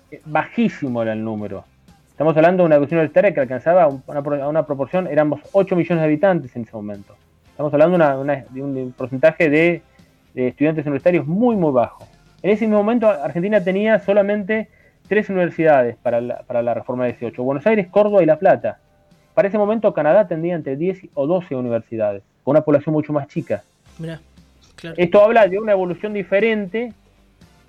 Eh, 0.10 0.20
bajísimo 0.26 1.04
era 1.04 1.14
el 1.14 1.24
número. 1.24 1.64
Estamos 2.10 2.36
hablando 2.36 2.64
de 2.64 2.66
una 2.66 2.76
educación 2.78 3.02
universitaria 3.02 3.36
que 3.36 3.40
alcanzaba 3.40 3.88
una, 4.08 4.48
una 4.48 4.66
proporción, 4.66 5.06
éramos 5.06 5.42
8 5.52 5.76
millones 5.76 6.02
de 6.02 6.06
habitantes 6.06 6.56
en 6.56 6.64
ese 6.64 6.76
momento. 6.76 7.16
Estamos 7.52 7.72
hablando 7.72 8.00
de, 8.00 8.64
un 8.64 8.96
porcentaje 8.98 9.48
de, 9.48 9.84
estudiantes 10.34 10.88
universitarios 10.88 11.28
muy, 11.28 11.56
muy 11.56 11.72
bajo. 11.72 12.08
En 12.42 12.50
ese 12.50 12.68
momento 12.68 13.08
Argentina 13.08 13.64
tenía 13.64 14.00
solamente 14.00 14.70
tres 15.08 15.30
universidades 15.30 15.98
para 15.98 16.20
la, 16.20 16.42
para 16.48 16.64
la 16.64 16.74
reforma 16.74 17.04
de 17.04 17.12
18, 17.12 17.44
Buenos 17.44 17.68
Aires, 17.68 17.86
Córdoba 17.92 18.24
y 18.24 18.26
La 18.26 18.40
Plata. 18.40 18.80
Para 19.42 19.50
ese 19.50 19.58
momento 19.58 19.92
Canadá 19.92 20.28
tendría 20.28 20.54
entre 20.54 20.76
10 20.76 21.08
o 21.16 21.26
12 21.26 21.56
universidades, 21.56 22.22
con 22.44 22.52
una 22.52 22.62
población 22.62 22.94
mucho 22.94 23.12
más 23.12 23.28
chica. 23.28 23.64
Esto 24.98 25.24
habla 25.24 25.48
de 25.48 25.58
una 25.58 25.72
evolución 25.72 26.14
diferente 26.14 26.94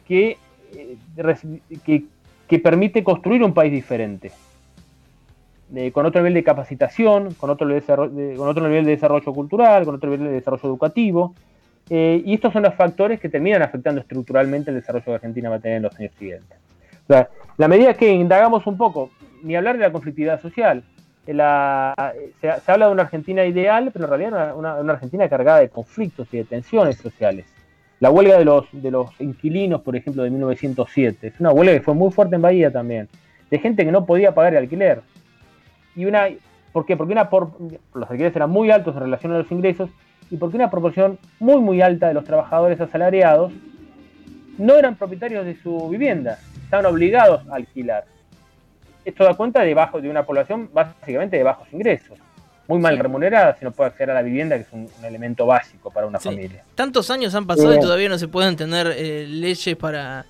que, 0.06 0.36
eh, 0.76 0.96
que, 1.82 2.04
que 2.46 2.58
permite 2.58 3.02
construir 3.02 3.42
un 3.42 3.54
país 3.54 3.72
diferente, 3.72 4.32
con 5.94 6.04
otro 6.04 6.20
nivel 6.20 6.34
de 6.34 6.44
capacitación, 6.44 7.32
con 7.32 7.48
otro, 7.48 7.66
nivel 7.66 7.82
de, 8.14 8.34
con 8.36 8.50
otro 8.50 8.68
nivel 8.68 8.84
de 8.84 8.90
desarrollo 8.90 9.32
cultural, 9.32 9.86
con 9.86 9.94
otro 9.94 10.10
nivel 10.10 10.26
de 10.26 10.32
desarrollo 10.34 10.68
educativo. 10.68 11.34
Eh, 11.88 12.22
y 12.22 12.34
estos 12.34 12.52
son 12.52 12.64
los 12.64 12.74
factores 12.74 13.18
que 13.18 13.30
terminan 13.30 13.62
afectando 13.62 14.02
estructuralmente 14.02 14.68
el 14.68 14.76
desarrollo 14.76 15.06
de 15.06 15.14
Argentina 15.14 15.48
va 15.48 15.56
a 15.56 15.60
tener 15.60 15.78
en 15.78 15.84
los 15.84 15.98
años 15.98 16.12
siguientes. 16.18 16.58
la 17.08 17.66
medida 17.66 17.94
que 17.94 18.12
indagamos 18.12 18.66
un 18.66 18.76
poco, 18.76 19.08
ni 19.42 19.56
hablar 19.56 19.78
de 19.78 19.84
la 19.84 19.90
conflictividad 19.90 20.38
social, 20.42 20.84
se, 21.24 22.72
habla 22.72 22.86
de 22.86 22.92
una 22.92 23.02
Argentina 23.02 23.44
ideal, 23.44 23.90
pero 23.92 24.06
en 24.06 24.10
realidad 24.10 24.56
una, 24.56 24.76
una 24.76 24.92
Argentina 24.92 25.28
cargada 25.28 25.60
de 25.60 25.68
conflictos 25.68 26.28
y 26.32 26.38
de 26.38 26.44
tensiones 26.44 26.96
sociales. 26.96 27.46
La 28.00 28.10
huelga 28.10 28.36
de 28.36 28.44
los, 28.44 28.66
de 28.72 28.90
los 28.90 29.08
inquilinos, 29.20 29.82
por 29.82 29.94
ejemplo, 29.94 30.24
de 30.24 30.30
1907, 30.30 31.28
es 31.28 31.40
una 31.40 31.52
huelga 31.52 31.74
que 31.74 31.82
fue 31.82 31.94
muy 31.94 32.10
fuerte 32.10 32.34
en 32.34 32.42
Bahía 32.42 32.72
también, 32.72 33.08
de 33.50 33.58
gente 33.58 33.84
que 33.84 33.92
no 33.92 34.04
podía 34.04 34.34
pagar 34.34 34.54
el 34.54 34.58
alquiler. 34.58 35.02
Y 35.94 36.06
una, 36.06 36.28
¿Por 36.72 36.86
qué? 36.86 36.96
Porque 36.96 37.12
una 37.12 37.28
por, 37.28 37.52
los 37.94 38.10
alquileres 38.10 38.34
eran 38.34 38.50
muy 38.50 38.70
altos 38.70 38.96
en 38.96 39.02
relación 39.02 39.32
a 39.32 39.38
los 39.38 39.52
ingresos 39.52 39.90
y 40.30 40.36
porque 40.36 40.56
una 40.56 40.70
proporción 40.70 41.18
muy 41.38 41.60
muy 41.60 41.82
alta 41.82 42.08
de 42.08 42.14
los 42.14 42.24
trabajadores 42.24 42.80
asalariados 42.80 43.52
no 44.58 44.76
eran 44.76 44.96
propietarios 44.96 45.44
de 45.44 45.56
su 45.56 45.88
vivienda, 45.88 46.38
estaban 46.64 46.86
obligados 46.86 47.46
a 47.48 47.56
alquilar. 47.56 48.04
Esto 49.04 49.24
da 49.24 49.34
cuenta 49.34 49.62
de, 49.62 49.74
bajo, 49.74 50.00
de 50.00 50.08
una 50.08 50.24
población 50.24 50.70
básicamente 50.72 51.36
de 51.36 51.42
bajos 51.42 51.66
ingresos 51.72 52.18
muy 52.68 52.78
mal 52.78 52.98
remunerada 52.98 53.56
si 53.58 53.64
no 53.64 53.72
puede 53.72 53.88
acceder 53.88 54.10
a 54.10 54.14
la 54.14 54.22
vivienda, 54.22 54.56
que 54.56 54.62
es 54.62 54.72
un, 54.72 54.88
elemento 55.04 55.46
básico 55.46 55.90
para 55.90 56.06
una 56.06 56.18
familia. 56.18 56.64
Tantos 56.74 57.10
años 57.10 57.34
han 57.34 57.46
pasado 57.46 57.74
y 57.74 57.80
todavía 57.80 58.08
no 58.08 58.18
se 58.18 58.28
pueden 58.28 58.56
tener 58.56 58.94
eh, 58.96 59.26
leyes 59.28 59.76
para, 59.76 60.24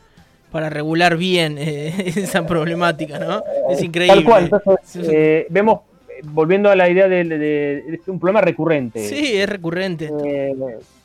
para 0.50 0.70
regular 0.70 1.16
bien 1.16 1.56
eh, 1.58 1.94
esa 2.16 2.46
problemática, 2.46 3.18
¿no? 3.18 3.42
Es 3.70 3.82
increíble. 3.82 4.16
Tal 4.16 4.24
cual, 4.24 4.44
entonces 4.44 5.08
eh, 5.10 5.46
vemos, 5.50 5.80
volviendo 6.24 6.70
a 6.70 6.76
la 6.76 6.88
idea 6.88 7.08
de, 7.08 8.00
un 8.06 8.18
problema 8.18 8.40
recurrente. 8.40 9.06
Sí, 9.06 9.36
es 9.36 9.48
recurrente. 9.48 10.10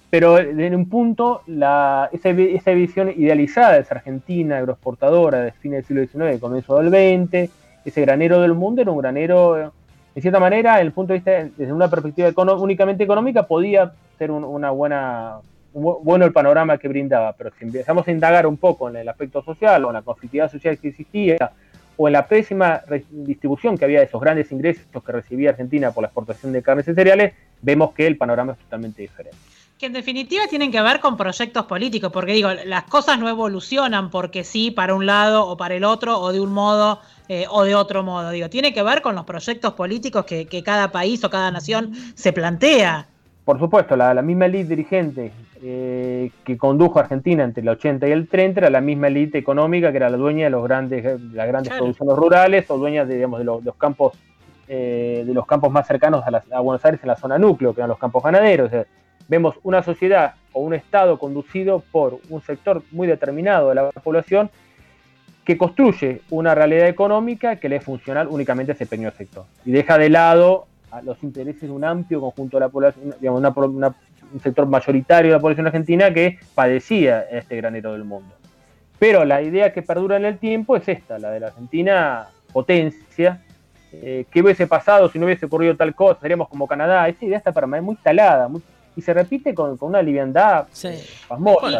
Pero 0.10 0.40
en 0.40 0.74
un 0.74 0.88
punto, 0.88 1.42
la, 1.48 2.10
esa, 2.14 2.30
esa, 2.30 2.72
visión 2.72 3.10
idealizada 3.10 3.74
de 3.74 3.82
esa 3.82 3.96
Argentina 3.96 4.58
agroexportadora 4.58 5.42
de 5.42 5.52
fines 5.52 5.88
del 5.88 6.08
siglo 6.08 6.28
XIX, 6.30 6.40
comienzo 6.40 6.80
del 6.80 6.90
XX, 6.90 7.52
ese 7.84 8.02
granero 8.02 8.42
del 8.42 8.54
mundo 8.54 8.82
era 8.82 8.92
un 8.92 8.98
granero 9.00 9.74
de 10.18 10.22
cierta 10.22 10.40
manera, 10.40 10.74
desde 10.74 10.88
el 10.88 10.94
punto 10.94 11.14
de 11.14 11.20
vista, 11.20 11.32
desde 11.56 11.72
una 11.72 11.90
perspectiva 11.90 12.32
únicamente 12.56 13.04
económica, 13.04 13.46
podía 13.46 13.94
ser 14.18 14.32
una 14.32 14.72
buena, 14.72 15.42
bueno 15.74 16.26
el 16.26 16.34
panorama 16.34 16.80
que 16.80 16.88
brindaba, 16.88 17.34
pero 17.34 17.52
si 17.52 17.66
empezamos 17.66 18.08
a 18.08 18.12
indagar 18.12 18.48
un 18.48 18.58
poco 18.58 18.90
en 18.90 18.96
el 18.96 19.08
aspecto 19.08 19.44
social 19.44 19.86
o 19.86 19.90
en 19.90 19.94
la 19.94 20.02
conflictividad 20.02 20.50
social 20.50 20.80
que 20.80 20.88
existía, 20.88 21.52
o 21.98 22.08
en 22.08 22.14
la 22.14 22.28
pésima 22.28 22.82
distribución 23.12 23.78
que 23.78 23.86
había 23.86 24.00
de 24.00 24.06
esos 24.06 24.20
grandes 24.20 24.52
ingresos 24.52 24.86
que 25.04 25.12
recibía 25.12 25.52
Argentina 25.52 25.92
por 25.92 26.02
la 26.02 26.08
exportación 26.08 26.52
de 26.52 26.64
carnes 26.64 26.88
y 26.88 26.96
cereales, 26.96 27.34
vemos 27.62 27.94
que 27.94 28.08
el 28.08 28.18
panorama 28.18 28.54
es 28.54 28.60
totalmente 28.60 29.04
diferente. 29.04 29.38
Que 29.78 29.86
en 29.86 29.94
definitiva 29.94 30.48
tienen 30.50 30.72
que 30.72 30.82
ver 30.82 31.00
con 31.00 31.18
proyectos 31.18 31.66
políticos, 31.66 32.12
porque 32.12 32.34
digo, 32.34 32.50
las 32.66 32.86
cosas 32.86 33.20
no 33.20 33.30
evolucionan 33.30 34.10
porque 34.10 34.44
sí 34.44 34.72
para 34.72 34.96
un 34.96 35.06
lado 35.06 35.46
o 35.46 35.56
para 35.56 35.76
el 35.76 35.84
otro, 35.84 36.20
o 36.20 36.34
de 36.34 36.40
un 36.40 36.52
modo 36.52 37.00
eh, 37.30 37.46
o 37.50 37.64
de 37.64 37.76
otro 37.76 38.02
modo. 38.02 38.32
Digo, 38.32 38.50
tiene 38.50 38.74
que 38.74 38.82
ver 38.82 39.04
con 39.04 39.14
los 39.14 39.26
proyectos 39.26 39.74
políticos 39.74 40.26
que, 40.26 40.64
cada 40.64 40.92
país 40.92 41.24
o 41.24 41.30
cada 41.30 41.52
nación 41.52 41.94
se 42.16 42.34
plantea. 42.34 43.06
Por 43.46 43.60
supuesto, 43.60 43.96
la, 43.96 44.20
misma 44.24 44.48
élite 44.48 44.70
dirigente 44.70 45.32
eh, 45.62 46.32
que 46.44 46.58
condujo 46.58 46.98
a 46.98 47.04
Argentina 47.04 47.44
entre 47.44 47.62
el 47.62 47.70
80 47.70 48.08
y 48.08 48.12
el 48.12 48.28
30 48.28 48.62
era 48.62 48.70
la 48.72 48.82
misma 48.82 49.08
élite 49.08 49.38
económica 49.38 49.92
que 49.92 49.98
era 49.98 50.10
la 50.10 50.18
dueña 50.18 50.46
de 50.46 50.50
los 50.50 50.64
grandes, 50.64 51.22
las 51.34 51.48
grandes 51.48 51.74
producciones 51.74 52.16
rurales 52.16 52.70
o 52.72 52.78
dueña 52.80 53.06
de, 53.06 53.16
digamos, 53.16 53.40
de, 53.40 53.46
los, 53.46 53.76
campos 53.78 54.18
eh, 54.68 55.24
de 55.26 55.34
los 55.36 55.46
campos 55.46 55.72
más 55.72 55.86
cercanos 55.86 56.24
a, 56.26 56.60
Buenos 56.62 56.84
Aires 56.84 57.00
en 57.04 57.10
la 57.10 57.16
zona 57.16 57.38
núcleo, 57.38 57.76
que 57.76 57.82
eran 57.82 57.90
los 57.90 58.00
campos 58.00 58.24
ganaderos. 58.24 58.72
Vemos 59.28 59.56
una 59.64 59.84
sociedad 59.84 60.36
o 60.54 60.62
un 60.62 60.74
Estado 60.74 61.20
conducido 61.20 61.84
por 61.92 62.20
un 62.30 62.42
sector 62.42 62.84
muy 62.92 63.08
determinado 63.08 63.70
de 63.70 63.76
la 63.76 63.92
población 63.92 64.50
que 65.44 65.58
construye 65.58 66.22
una 66.30 66.54
realidad 66.56 66.88
económica 66.88 67.56
que 67.56 67.70
le 67.70 67.78
es 67.78 67.84
funcional 67.84 68.28
únicamente 68.30 68.74
a 68.74 68.76
ese 68.76 68.86
pequeño 68.86 69.12
sector 69.12 69.46
y 69.66 69.72
deja 69.72 69.98
de 69.98 70.10
lado 70.10 70.68
a 70.92 71.02
los 71.02 71.22
intereses 71.24 71.62
de 71.62 71.72
un 71.72 71.84
amplio 71.84 72.20
conjunto 72.20 72.58
de 72.58 72.62
la 72.62 72.70
población, 72.70 73.16
digamos, 73.20 73.44
un 74.34 74.40
sector 74.42 74.68
mayoritario 74.68 75.32
de 75.32 75.38
la 75.38 75.42
población 75.42 75.68
argentina 75.68 76.14
que 76.14 76.40
padecía 76.54 77.22
este 77.22 77.56
granero 77.58 77.94
del 77.94 78.04
mundo. 78.04 78.34
Pero 79.00 79.26
la 79.26 79.42
idea 79.42 79.72
que 79.74 79.82
perdura 79.82 80.18
en 80.18 80.26
el 80.26 80.38
tiempo 80.38 80.76
es 80.76 80.88
esta, 80.88 81.20
la 81.20 81.30
de 81.32 81.40
la 81.40 81.48
Argentina 81.48 82.28
potencia. 82.52 83.42
Eh, 83.94 84.26
¿Qué 84.32 84.42
hubiese 84.42 84.68
pasado 84.68 85.10
si 85.10 85.20
no 85.20 85.26
hubiese 85.26 85.46
ocurrido 85.46 85.76
tal 85.76 85.94
cosa? 85.94 86.20
Seríamos 86.20 86.50
como 86.50 86.68
Canadá. 86.68 87.08
Esa 87.08 87.26
idea 87.26 87.38
está 87.38 87.52
para 87.52 87.68
mí 87.68 87.80
muy 87.80 87.94
instalada, 87.94 88.48
muy 88.48 88.62
y 88.98 89.02
se 89.04 89.14
repite 89.14 89.54
con, 89.54 89.78
una 89.80 90.02
liviandad 90.02 90.66
sí. 90.72 90.90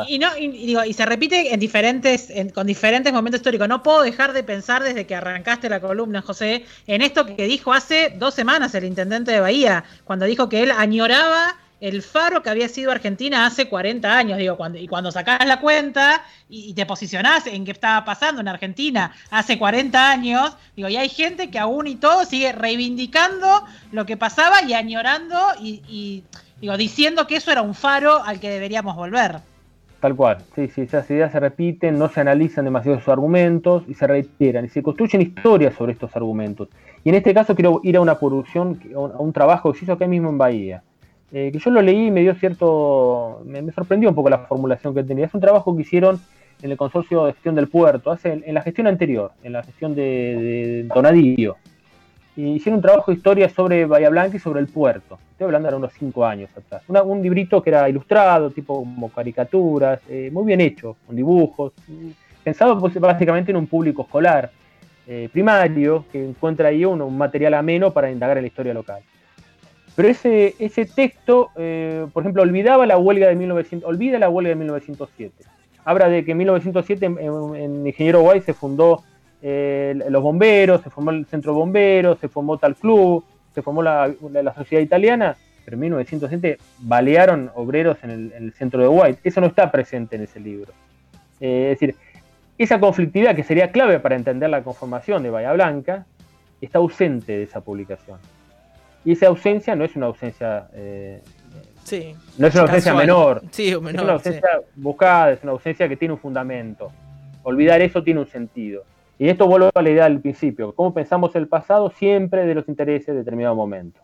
Y, 0.08 0.20
no, 0.20 0.34
digo, 0.36 0.86
y 0.86 0.94
se 0.94 1.06
repite 1.06 1.52
en 1.52 1.60
diferentes, 1.60 2.32
con 2.54 2.68
diferentes 2.68 3.12
momentos 3.12 3.40
históricos. 3.40 3.68
No 3.68 3.82
puedo 3.82 4.04
dejar 4.04 4.34
de 4.34 4.44
pensar 4.44 4.84
desde 4.84 5.08
que 5.08 5.16
arrancaste 5.16 5.68
la 5.68 5.82
columna, 5.82 6.22
José, 6.22 6.64
en 6.86 7.02
esto 7.02 7.26
que 7.26 7.48
dijo 7.48 7.74
hace 7.74 8.14
dos 8.18 8.36
semanas 8.36 8.76
el 8.76 8.84
intendente 8.84 9.32
de 9.32 9.40
Bahía, 9.40 9.84
cuando 10.04 10.26
dijo 10.26 10.48
que 10.48 10.62
él 10.62 10.72
añoraba 10.72 11.56
el 11.80 12.02
faro 12.02 12.42
que 12.42 12.50
había 12.50 12.70
sido 12.70 12.92
Argentina 12.92 13.46
hace 13.46 13.68
40 13.68 14.16
años, 14.16 14.38
digo, 14.38 14.56
cuando, 14.58 14.78
y 14.78 14.88
cuando 14.88 15.12
sacás 15.12 15.46
la 15.46 15.60
cuenta 15.60 16.24
y, 16.50 16.74
te 16.74 16.86
posicionás 16.86 17.48
en 17.48 17.66
qué 17.66 17.72
estaba 17.72 18.04
pasando 18.06 18.42
en 18.42 18.48
Argentina 18.48 19.12
hace 19.30 19.58
40 19.58 20.10
años, 20.10 20.56
digo, 20.76 20.90
y 20.90 20.98
hay 20.98 21.10
gente 21.10 21.50
que 21.50 21.60
aún 21.60 21.88
y 21.88 21.96
todo 21.96 22.26
sigue 22.26 22.52
reivindicando 22.52 23.64
lo 23.92 24.06
que 24.06 24.18
pasaba 24.18 24.64
y 24.64 24.74
añorando 24.74 25.38
y 25.60 26.24
Digo, 26.62 26.76
diciendo 26.78 27.28
que 27.28 27.36
eso 27.36 27.52
era 27.52 27.62
un 27.62 27.74
faro 27.74 28.24
al 28.24 28.40
que 28.40 28.50
deberíamos 28.50 28.96
volver. 28.96 29.38
Tal 30.00 30.16
cual, 30.16 30.38
sí, 30.56 30.68
sí, 30.68 30.82
esas 30.82 31.10
ideas 31.10 31.32
se 31.32 31.40
repiten, 31.40 31.98
no 31.98 32.08
se 32.10 32.22
analizan 32.22 32.66
demasiado 32.66 33.00
sus 33.00 33.08
argumentos 33.08 33.84
y 33.88 33.96
se 33.96 34.06
reiteran 34.06 34.66
y 34.66 34.70
se 34.70 34.84
construyen 34.84 35.22
historias 35.22 35.74
sobre 35.74 35.94
estos 35.94 36.16
argumentos. 36.16 36.70
Y 37.04 37.10
en 37.10 37.16
este 37.16 37.34
caso 37.34 37.56
quiero 37.56 37.82
ir 37.84 37.98
a 37.98 38.02
una 38.02 38.20
producción, 38.20 38.80
a 38.96 39.00
un, 39.00 39.34
trabajo 39.34 39.72
que 39.72 39.80
se 39.80 39.86
hizo 39.86 39.94
acá 39.94 40.06
mismo 40.06 40.30
en 40.30 40.38
Bahía, 40.38 40.84
eh, 41.32 41.50
que 41.52 41.58
yo 41.58 41.72
lo 41.72 41.82
leí 41.82 42.08
y 42.08 42.12
me 42.12 42.22
dio 42.22 42.36
cierto, 42.36 43.42
me, 43.44 43.72
sorprendió 43.72 44.10
un 44.10 44.16
poco 44.16 44.30
la 44.30 44.40
formulación 44.40 44.94
que 44.94 45.04
tenía. 45.04 45.26
Es 45.26 45.34
un 45.34 45.42
trabajo 45.42 45.76
que 45.76 45.82
hicieron 45.82 46.20
en 46.62 46.72
el 46.72 46.78
consorcio 46.78 47.26
de 47.26 47.34
gestión 47.34 47.56
del 47.56 47.68
puerto, 47.68 48.12
hace 48.12 48.44
en 48.46 48.54
la 48.54 48.62
gestión 48.62 48.86
anterior, 48.86 49.32
en 49.44 49.54
la 49.54 49.64
gestión 49.64 49.96
de, 49.96 50.04
de 50.04 50.84
Donadillo. 50.84 51.56
Y 52.38 52.54
hicieron 52.54 52.78
un 52.78 52.82
trabajo 52.84 53.12
de 53.12 53.18
historia 53.18 53.50
sobre 53.50 53.86
Bahía 53.86 54.10
Blanca 54.10 54.38
y 54.38 54.40
sobre 54.40 54.62
el 54.62 54.68
puerto. 54.68 55.18
Estoy 55.32 55.46
hablando 55.46 55.70
de 55.70 55.76
unos 55.76 55.92
cinco 55.94 56.24
años 56.24 56.50
atrás. 56.56 56.84
un 56.88 57.22
librito 57.22 57.64
que 57.64 57.72
era 57.72 57.90
ilustrado, 57.90 58.52
tipo 58.52 58.76
como 58.76 59.10
caricaturas, 59.10 60.00
eh, 60.08 60.30
muy 60.32 60.46
bien 60.46 60.62
hecho, 60.62 60.96
con 61.08 61.16
dibujos, 61.16 61.74
pensado 62.44 62.80
pues, 62.80 62.94
básicamente 63.00 63.52
en 63.52 63.58
un 63.58 63.66
público 63.66 64.04
escolar 64.04 64.52
eh, 65.08 65.30
primario 65.34 66.06
que 66.12 66.24
encuentra 66.24 66.70
ahí 66.70 66.86
un, 66.86 67.02
un, 67.02 67.18
material 67.18 67.56
ameno 67.56 67.92
para 67.92 68.12
indagar 68.12 68.38
en 68.38 68.44
la 68.44 68.48
historia 68.48 68.74
local. 68.74 69.02
Pero 69.96 70.10
ese, 70.10 70.54
ese 70.60 70.86
texto, 70.86 71.50
eh, 71.56 72.06
por 72.14 72.22
ejemplo, 72.22 72.44
olvidaba 72.44 72.86
la 72.86 73.00
huelga 73.00 73.30
de 73.30 73.36
1900, 73.36 73.90
olvida 73.90 74.20
la 74.20 74.30
huelga 74.30 74.50
de 74.50 74.56
1907. 74.58 75.34
Habla 75.84 76.08
de 76.08 76.24
que 76.24 76.34
en 76.34 76.38
1907 76.38 77.06
en, 77.06 77.88
Ingeniero 77.88 78.22
Guay 78.22 78.42
se 78.42 78.54
fundó 78.54 79.04
eh, 79.42 80.00
los 80.10 80.22
bomberos, 80.22 80.82
se 80.82 80.90
formó 80.90 81.12
el 81.12 81.26
centro 81.26 81.54
de 81.54 81.60
bomberos, 81.60 82.20
se 82.20 82.28
formó 82.28 82.58
tal 82.58 82.76
club, 82.76 83.24
se 83.54 83.62
formó 83.62 83.82
la, 83.82 84.14
sociedad 84.56 84.82
italiana, 84.82 85.36
pero 85.66 85.76
en 85.76 85.82
1907 85.82 86.58
balearon 86.80 87.52
obreros 87.56 87.98
en 88.04 88.32
el, 88.36 88.54
centro 88.54 88.82
de 88.82 88.88
White. 88.88 89.20
Eso 89.24 89.42
no 89.42 89.48
está 89.48 89.72
presente 89.72 90.16
en 90.16 90.24
ese 90.24 90.40
libro. 90.40 90.72
es 91.40 91.80
decir, 91.80 91.96
esa 92.58 92.80
conflictividad 92.80 93.36
que 93.36 93.44
sería 93.44 93.72
clave 93.72 94.00
para 94.00 94.16
entender 94.16 94.50
la 94.50 94.64
conformación 94.64 95.22
de 95.24 95.30
Bahía 95.30 95.54
Blanca 95.54 96.06
está 96.60 96.80
ausente 96.80 97.38
de 97.38 97.44
esa 97.44 97.62
publicación. 97.62 98.18
Y 99.06 99.12
esa 99.12 99.28
ausencia 99.28 99.76
no 99.76 99.86
es 99.86 99.96
una 99.96 100.08
ausencia. 100.08 100.68
Eh, 100.74 101.22
no 102.38 102.48
es 102.48 102.54
una 102.56 102.64
ausencia 102.64 102.94
menor. 102.94 103.44
Sí, 103.52 103.74
menor. 103.76 103.96
Es 103.96 104.02
una 104.02 104.14
ausencia 104.14 104.50
buscada, 104.76 105.32
es 105.32 105.44
una 105.44 105.52
ausencia 105.54 105.88
que 105.88 105.96
tiene 105.96 106.14
un 106.16 106.20
fundamento. 106.20 106.92
Olvidar 107.44 107.80
eso 107.82 108.04
tiene 108.04 108.20
un 108.20 108.28
sentido. 108.28 108.84
Y 109.20 109.30
esto 109.30 109.48
vuelve 109.48 109.70
a 109.74 109.82
la 109.82 109.90
idea 109.90 110.04
del 110.04 110.22
principio. 110.22 110.74
Cómo 110.74 110.94
pensamos 110.94 111.36
el 111.36 111.48
pasado 111.48 111.90
siempre 111.90 112.46
de 112.46 112.56
los 112.56 112.68
intereses 112.68 113.08
de 113.08 113.16
determinado 113.16 113.56
momento. 113.56 114.00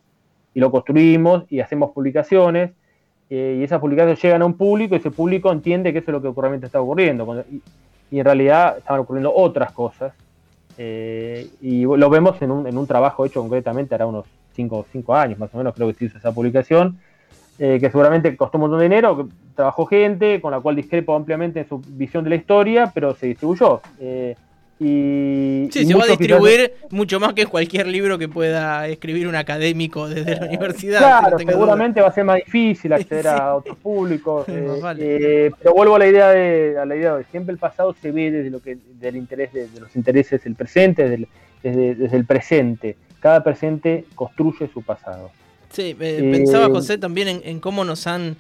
Y 0.54 0.60
lo 0.60 0.72
construimos 0.72 1.46
y 1.52 1.60
hacemos 1.60 1.92
publicaciones. 1.92 2.72
Eh, 3.30 3.58
y 3.60 3.64
esas 3.64 3.80
publicaciones 3.80 4.22
llegan 4.22 4.42
a 4.42 4.46
un 4.46 4.56
público 4.56 4.96
y 4.96 4.98
ese 4.98 5.12
público 5.12 5.52
entiende 5.52 5.94
que 5.94 6.00
eso 6.00 6.12
es 6.12 6.14
lo 6.14 6.22
que 6.22 6.40
realmente 6.40 6.68
está 6.68 6.82
ocurriendo 6.82 7.44
y 8.14 8.20
en 8.20 8.26
realidad 8.26 8.78
estaban 8.78 9.02
ocurriendo 9.02 9.34
otras 9.34 9.72
cosas. 9.72 10.14
Eh, 10.78 11.50
y 11.62 11.82
lo 11.82 12.10
vemos 12.12 12.40
en 12.44 12.52
un, 12.52 12.68
en 12.68 12.78
un, 12.78 12.86
trabajo 12.86 13.26
hecho 13.26 13.42
concretamente, 13.42 13.96
hará 13.96 14.06
unos 14.06 14.26
5 14.54 14.86
cinco, 14.92 15.16
años 15.16 15.40
más 15.40 15.52
o 15.56 15.58
menos, 15.58 15.74
creo 15.74 15.88
que 15.88 15.96
se 15.96 16.06
hizo 16.06 16.20
esa 16.20 16.32
publicación, 16.32 17.00
eh, 17.58 17.80
que 17.80 17.90
seguramente 17.90 18.38
costó 18.38 18.60
un 18.60 18.64
montón 18.64 18.80
de 18.80 18.86
dinero, 18.86 19.18
que 19.18 19.34
trabajó 19.56 19.88
gente 19.88 20.40
con 20.42 20.52
la 20.52 20.60
cual 20.60 20.76
discrepo 20.76 21.16
ampliamente 21.16 21.62
en 21.62 21.68
su 21.68 21.80
visión 21.80 22.24
de 22.24 22.30
la 22.30 22.36
historia, 22.36 22.92
pero 22.94 23.16
se 23.16 23.26
distribuyó. 23.26 23.82
Y, 24.84 25.70
sí, 25.72 25.86
se 25.86 25.96
va 25.96 26.04
a 26.04 26.08
distribuir 26.08 26.74
mucho 26.90 27.18
más 27.18 27.34
que 27.34 27.46
cualquier 27.46 27.88
libro 27.88 28.18
que 28.18 28.28
pueda 28.28 28.86
escribir 28.90 29.30
un 29.30 29.36
académico 29.36 30.10
desde 30.10 30.36
la 30.36 30.46
universidad. 30.48 31.00
Claro, 31.00 31.40
seguramente 31.40 32.02
va 32.02 32.10
a 32.10 32.12
ser 32.12 32.26
más 32.26 32.38
difícil 32.38 32.92
acceder 32.94 33.28
a 33.30 33.56
otros 33.56 33.78
públicos. 33.78 34.46
Eh, 34.50 34.68
eh, 35.00 35.52
pero 35.58 35.74
vuelvo 35.74 35.96
a 35.96 36.00
la 36.00 36.08
idea 36.08 36.30
de, 36.32 36.78
a 36.78 36.86
la 36.86 36.96
idea 36.98 37.16
de 37.16 37.24
siempre 37.26 37.54
el 37.54 37.60
pasado 37.60 37.96
se 38.02 38.12
ve 38.12 38.30
desde 38.30 38.50
lo 38.50 38.60
que 38.60 38.78
del 39.00 39.16
interés 39.16 39.54
de, 39.54 39.70
los 39.80 39.96
intereses 39.96 40.44
del 40.44 40.56
presente, 40.56 41.08
desde, 41.64 41.96
desde, 41.96 42.18
el 42.18 42.26
presente. 42.26 42.98
Cada 43.22 43.42
presente 43.42 44.06
construye 44.16 44.70
su 44.74 44.82
pasado. 44.82 45.32
Sí, 45.70 45.96
eh, 45.98 46.30
pensaba 46.32 46.68
José 46.68 46.98
también 46.98 47.30
en, 47.30 47.42
en 47.46 47.60
cómo 47.62 47.86
nos 47.86 48.06
han 48.06 48.36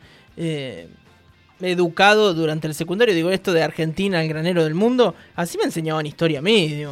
educado 1.61 2.33
durante 2.33 2.67
el 2.67 2.73
secundario, 2.73 3.13
digo 3.13 3.29
esto 3.29 3.53
de 3.53 3.63
Argentina, 3.63 4.21
el 4.21 4.29
granero 4.29 4.63
del 4.63 4.75
mundo, 4.75 5.15
así 5.35 5.57
me 5.57 5.63
enseñaban 5.65 6.05
historia 6.05 6.39
a 6.39 6.41
mí, 6.41 6.83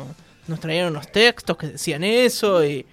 nos 0.48 0.60
traían 0.60 0.90
unos 0.90 1.12
textos 1.12 1.58
que 1.58 1.68
decían 1.68 2.04
eso 2.04 2.64
y... 2.64 2.86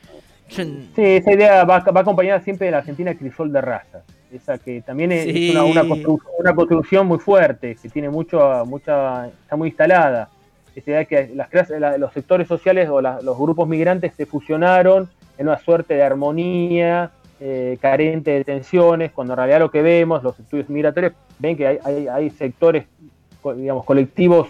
Sí, 0.48 0.62
esa 0.96 1.32
idea 1.32 1.64
va, 1.64 1.76
acompañada 1.76 2.40
siempre 2.40 2.66
de 2.66 2.70
la 2.70 2.78
Argentina 2.78 3.14
crisol 3.14 3.52
de 3.52 3.60
raza, 3.60 4.02
esa 4.32 4.56
que 4.56 4.80
también 4.80 5.12
es 5.12 5.50
una, 5.50 5.64
una, 5.64 6.54
construcción 6.54 7.06
muy 7.06 7.18
fuerte, 7.18 7.76
que 7.80 7.88
tiene 7.90 8.08
mucho, 8.08 8.64
mucha, 8.66 9.26
está 9.26 9.56
muy 9.56 9.68
instalada. 9.68 10.30
Esa 10.74 10.90
idea 10.90 11.04
que 11.04 11.30
las 11.34 11.48
clases, 11.48 11.80
los 11.98 12.12
sectores 12.12 12.48
sociales 12.48 12.88
o 12.88 13.02
los 13.02 13.38
grupos 13.38 13.68
migrantes 13.68 14.14
se 14.16 14.24
fusionaron 14.24 15.10
en 15.36 15.48
una 15.48 15.58
suerte 15.58 15.94
de 15.94 16.02
armonía, 16.02 17.10
eh, 17.40 17.78
carente 17.80 18.32
de 18.32 18.44
tensiones, 18.44 19.12
cuando 19.12 19.34
en 19.34 19.36
realidad 19.38 19.60
lo 19.60 19.70
que 19.70 19.82
vemos, 19.82 20.22
los 20.22 20.38
estudios 20.38 20.68
migratorios, 20.68 21.12
ven 21.38 21.56
que 21.56 21.66
hay, 21.66 22.30
sectores, 22.30 22.86
digamos, 23.56 23.84
colectivos 23.84 24.48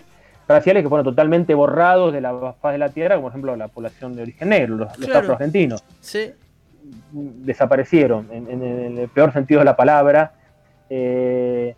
raciales 0.49 0.83
que 0.83 0.89
fueron 0.89 1.05
totalmente 1.05 1.55
borrados 1.55 2.13
de 2.13 2.23
la 2.23 2.55
faz 2.61 2.73
de 2.73 2.79
la 2.79 2.89
tierra, 2.89 3.17
como 3.17 3.27
por 3.27 3.33
ejemplo 3.33 3.57
la 3.57 3.69
población 3.69 4.17
de 4.17 4.23
origen 4.23 4.49
negro, 4.49 4.77
los, 4.77 4.89
afroargentinos. 5.15 5.85
Desaparecieron, 7.13 8.29
en, 8.33 8.99
el 8.99 9.09
peor 9.09 9.33
sentido 9.33 9.59
de 9.61 9.67
la 9.67 9.77
palabra. 9.77 10.33
Eh, 10.89 11.75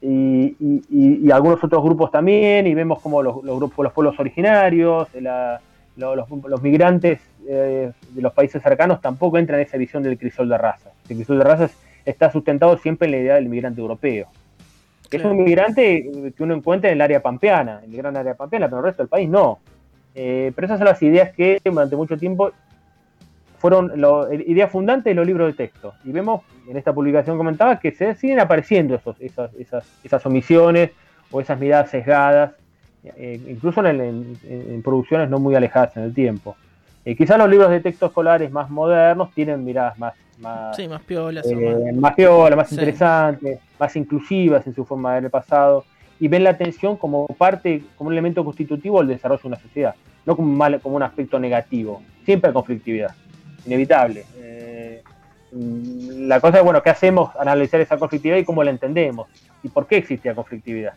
y, 0.00 1.30
algunos 1.30 1.62
otros 1.62 1.82
grupos 1.82 2.10
también, 2.10 2.66
y 2.66 2.74
vemos 2.74 3.00
como 3.00 3.22
los, 3.22 3.42
grupos, 3.42 3.84
los 3.84 3.92
pueblos 3.92 4.18
originarios, 4.18 5.08
los, 5.96 6.62
migrantes 6.62 7.20
eh, 7.48 7.92
de 8.10 8.22
los 8.22 8.32
países 8.32 8.62
cercanos 8.62 9.00
tampoco 9.00 9.38
entran 9.38 9.60
en 9.60 9.66
esa 9.66 9.76
visión 9.76 10.02
del 10.02 10.18
crisol 10.18 10.48
de 10.48 10.58
razas. 10.58 10.92
El 11.08 11.16
crisol 11.16 11.38
de 11.38 11.44
razas 11.44 11.76
está 12.04 12.30
sustentado 12.30 12.76
siempre 12.78 13.06
en 13.06 13.12
la 13.12 13.18
idea 13.18 13.34
del 13.34 13.48
migrante 13.48 13.80
europeo. 13.80 14.28
Que 15.10 15.18
es 15.18 15.24
un 15.24 15.44
migrante 15.44 16.32
que 16.36 16.42
uno 16.42 16.54
encuentra 16.54 16.90
en 16.90 16.96
el 16.96 17.00
área 17.00 17.22
pampeana, 17.22 17.80
en 17.84 17.90
el 17.90 17.96
gran 17.96 18.16
área 18.16 18.34
pampeana, 18.34 18.66
pero 18.66 18.78
en 18.78 18.84
el 18.84 18.90
resto 18.90 19.02
del 19.02 19.08
país 19.08 19.28
no. 19.28 19.60
Eh, 20.14 20.52
pero 20.54 20.66
esas 20.66 20.78
son 20.78 20.86
las 20.86 21.02
ideas 21.02 21.32
que 21.32 21.60
durante 21.64 21.96
mucho 21.96 22.16
tiempo 22.16 22.52
fueron 23.58 23.92
ideas 24.46 24.70
fundantes 24.70 25.10
de 25.10 25.14
los 25.14 25.26
libros 25.26 25.48
de 25.48 25.54
texto. 25.54 25.94
Y 26.04 26.12
vemos, 26.12 26.42
en 26.68 26.76
esta 26.76 26.92
publicación 26.92 27.36
comentaba, 27.36 27.78
que 27.78 27.92
se 27.92 28.14
siguen 28.14 28.40
apareciendo 28.40 28.94
esos, 28.94 29.16
esas, 29.20 29.54
esas, 29.54 29.86
esas 30.04 30.26
omisiones 30.26 30.90
o 31.30 31.40
esas 31.40 31.58
miradas 31.58 31.90
sesgadas, 31.90 32.52
eh, 33.16 33.40
incluso 33.48 33.84
en, 33.84 34.82
producciones 34.82 35.28
no 35.28 35.38
muy 35.38 35.54
alejadas 35.54 35.96
en 35.96 36.04
el 36.04 36.14
tiempo. 36.14 36.56
Eh, 37.04 37.14
quizás 37.14 37.36
los 37.36 37.50
libros 37.50 37.70
de 37.70 37.80
texto 37.80 38.06
escolares 38.06 38.50
más 38.50 38.70
modernos 38.70 39.30
tienen 39.32 39.62
miradas 39.62 39.98
más, 39.98 40.14
más, 40.38 40.88
más 40.88 41.02
piolas, 41.02 41.46
eh, 41.46 41.92
más, 41.94 42.14
piola, 42.14 42.56
más 42.56 42.72
interesantes, 42.72 43.60
más 43.78 43.94
inclusivas 43.96 44.66
en 44.66 44.74
su 44.74 44.86
forma 44.86 45.10
de 45.10 45.14
ver 45.16 45.24
el 45.24 45.30
pasado, 45.30 45.84
y 46.18 46.28
ven 46.28 46.44
la 46.44 46.50
atención 46.50 46.96
como 46.96 47.26
parte, 47.26 47.82
como 47.96 48.08
un 48.08 48.14
elemento 48.14 48.42
constitutivo 48.42 49.00
del 49.00 49.08
desarrollo 49.08 49.42
de 49.42 49.48
una 49.48 49.60
sociedad, 49.60 49.94
no 50.24 50.34
como 50.34 50.50
un, 50.50 50.56
mal, 50.56 50.80
como 50.80 50.96
un 50.96 51.02
aspecto 51.02 51.38
negativo. 51.38 52.02
Siempre 52.24 52.48
hay 52.48 52.54
conflictividad, 52.54 53.14
inevitable. 53.66 54.24
Eh, 54.36 55.02
la 55.52 56.40
cosa 56.40 56.58
es, 56.58 56.64
bueno, 56.64 56.82
¿qué 56.82 56.88
hacemos? 56.88 57.36
Analizar 57.36 57.80
esa 57.80 57.98
conflictividad 57.98 58.38
y 58.38 58.44
cómo 58.44 58.64
la 58.64 58.70
entendemos, 58.70 59.28
y 59.62 59.68
por 59.68 59.86
qué 59.86 59.98
existía 59.98 60.34
conflictividad. 60.34 60.94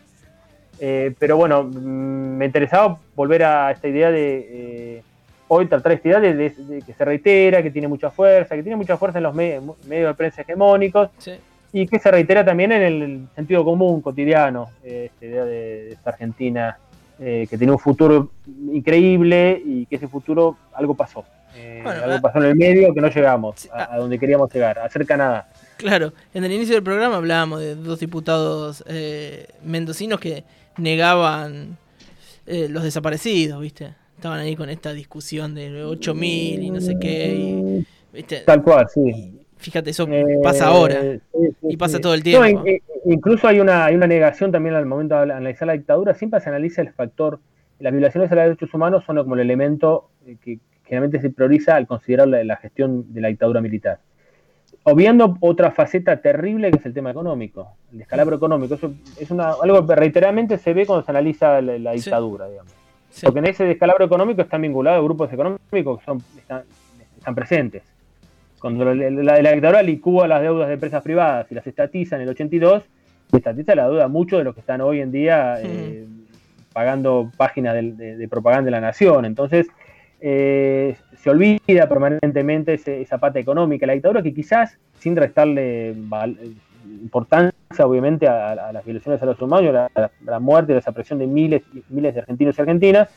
pero 0.78 1.36
bueno, 1.36 1.64
mm, 1.64 2.38
me 2.38 2.46
interesaba 2.46 2.98
volver 3.14 3.44
a 3.44 3.72
esta 3.72 3.88
idea 3.88 4.10
de 4.10 5.02
hoy 5.48 5.66
tratar 5.66 5.92
esta 5.92 6.08
idea 6.08 6.20
de, 6.20 6.82
que 6.84 6.92
se 6.92 7.04
reitera, 7.04 7.62
que 7.62 7.70
tiene 7.70 7.88
mucha 7.88 8.10
fuerza, 8.10 8.54
que 8.54 8.62
tiene 8.62 8.76
mucha 8.76 8.96
fuerza 8.96 9.18
en 9.18 9.24
los 9.24 9.34
medios 9.34 9.76
de 9.88 10.14
prensa 10.14 10.42
hegemónicos 10.42 11.10
y 11.72 11.86
que 11.86 11.98
se 11.98 12.10
reitera 12.10 12.44
también 12.44 12.72
en 12.72 12.82
el 12.82 13.28
sentido 13.34 13.64
común 13.64 14.00
cotidiano, 14.00 14.70
eh, 14.82 15.10
esta 15.12 15.26
idea 15.26 15.44
de, 15.44 15.92
esta 15.92 16.10
Argentina 16.10 16.78
eh, 17.18 17.46
que 17.48 17.58
tiene 17.58 17.72
un 17.72 17.78
futuro 17.78 18.30
increíble 18.72 19.60
y 19.64 19.86
que 19.86 19.96
ese 19.96 20.08
futuro 20.08 20.56
algo 20.72 20.94
pasó. 20.94 21.24
Eh, 21.56 21.82
algo 21.84 22.16
ah, 22.16 22.20
pasó 22.22 22.38
en 22.38 22.44
el 22.44 22.56
medio 22.56 22.94
que 22.94 23.00
no 23.00 23.08
llegamos 23.08 23.68
a, 23.72 23.94
a, 23.94 23.98
donde 23.98 24.18
queríamos 24.18 24.52
llegar, 24.52 24.78
a 24.78 24.88
ser 24.88 25.04
Canadá. 25.04 25.48
Claro, 25.76 26.12
en 26.32 26.44
el 26.44 26.52
inicio 26.52 26.74
del 26.74 26.84
programa 26.84 27.16
hablábamos 27.16 27.60
de 27.60 27.74
dos 27.74 27.98
diputados 28.00 28.84
mendocinos 29.64 30.20
que 30.20 30.44
negaban 30.76 31.76
los 32.46 32.82
desaparecidos, 32.82 33.60
¿viste? 33.60 33.92
Estaban 34.18 34.40
ahí 34.40 34.56
con 34.56 34.68
esta 34.68 34.92
discusión 34.92 35.54
de 35.54 35.84
8000 35.84 36.62
y 36.62 36.70
no 36.70 36.80
sé 36.80 36.98
qué. 37.00 37.84
Tal 38.44 38.62
cual, 38.64 38.88
sí. 38.92 39.38
Fíjate, 39.58 39.90
eso 39.90 40.08
eh, 40.10 40.38
pasa 40.42 40.66
ahora 40.66 41.18
y 41.62 41.76
pasa 41.76 42.00
todo 42.00 42.14
el 42.14 42.22
tiempo. 42.22 42.64
incluso 43.06 43.46
hay 43.46 43.60
una, 43.60 43.86
hay 43.86 43.94
una 43.94 44.06
negación 44.06 44.50
también 44.50 44.74
al 44.74 44.86
momento 44.86 45.14
de 45.14 45.32
analizar 45.32 45.66
la 45.66 45.74
dictadura, 45.74 46.14
siempre 46.14 46.40
se 46.40 46.48
analiza 46.48 46.82
el 46.82 46.92
factor, 46.92 47.38
las 47.78 47.92
violaciones 47.92 48.30
a 48.30 48.34
los 48.34 48.44
derechos 48.44 48.74
humanos 48.74 49.04
son 49.04 49.16
como 49.18 49.34
el 49.34 49.40
elemento 49.40 50.10
que 50.42 50.58
generalmente 50.84 51.20
se 51.20 51.30
prioriza 51.30 51.76
al 51.76 51.86
considerar 51.86 52.28
la, 52.28 52.56
gestión 52.56 53.12
de 53.12 53.20
la 53.20 53.28
dictadura 53.28 53.60
militar. 53.60 54.00
Obviando 54.82 55.36
otra 55.40 55.70
faceta 55.70 56.20
terrible 56.20 56.70
que 56.70 56.78
es 56.78 56.86
el 56.86 56.94
tema 56.94 57.10
económico, 57.10 57.76
el 57.92 57.98
descalabro 57.98 58.36
económico. 58.36 58.74
Eso 58.74 58.94
es 59.18 59.30
una, 59.30 59.52
algo 59.62 59.86
que 59.86 59.94
reiteradamente 59.94 60.56
se 60.58 60.72
ve 60.72 60.86
cuando 60.86 61.04
se 61.04 61.10
analiza 61.10 61.60
la, 61.60 61.92
dictadura, 61.92 62.48
digamos. 62.48 62.77
Porque 63.22 63.38
en 63.38 63.46
ese 63.46 63.64
descalabro 63.64 64.04
económico 64.04 64.42
están 64.42 64.62
vinculados 64.62 65.04
grupos 65.04 65.32
económicos 65.32 65.98
que 65.98 66.04
son, 66.04 66.22
están, 66.36 67.34
presentes. 67.34 67.82
Cuando 68.60 68.94
la, 68.94 69.40
la, 69.40 69.52
dictadura 69.52 69.82
licúa 69.82 70.26
las 70.26 70.42
deudas 70.42 70.68
de 70.68 70.74
empresas 70.74 71.02
privadas 71.02 71.46
y 71.50 71.54
las 71.54 71.66
estatiza 71.66 72.16
en 72.16 72.22
el 72.22 72.28
82, 72.30 72.84
estatiza 73.36 73.74
la 73.74 73.88
deuda 73.88 74.08
mucho 74.08 74.38
de 74.38 74.44
los 74.44 74.54
que 74.54 74.60
están 74.60 74.80
hoy 74.80 75.00
en 75.00 75.12
día 75.12 75.60
eh, 75.62 76.06
pagando 76.72 77.30
páginas 77.36 77.74
de, 77.74 78.28
propaganda 78.30 78.66
de 78.66 78.70
la 78.70 78.80
nación. 78.80 79.24
Entonces, 79.24 79.66
eh, 80.20 80.96
se 81.16 81.30
olvida 81.30 81.88
permanentemente 81.88 82.74
esa 82.74 83.18
pata 83.18 83.38
económica 83.38 83.86
la 83.86 83.92
dictadura 83.92 84.22
que 84.22 84.34
quizás, 84.34 84.78
sin 84.98 85.16
restarle 85.16 85.94
importancia 87.02 87.52
obviamente 87.84 88.26
a, 88.26 88.72
las 88.72 88.84
violaciones 88.84 89.22
a 89.22 89.26
los 89.26 89.40
humanos, 89.40 89.74
a 89.74 89.90
la, 89.94 90.10
la, 90.24 90.38
muerte 90.38 90.72
y 90.72 90.74
la 90.74 90.80
desaparición 90.80 91.18
de 91.18 91.26
miles 91.26 91.62
y 91.74 91.82
miles 91.88 92.14
de 92.14 92.20
argentinos 92.20 92.58
y 92.58 92.60
argentinas, 92.60 93.08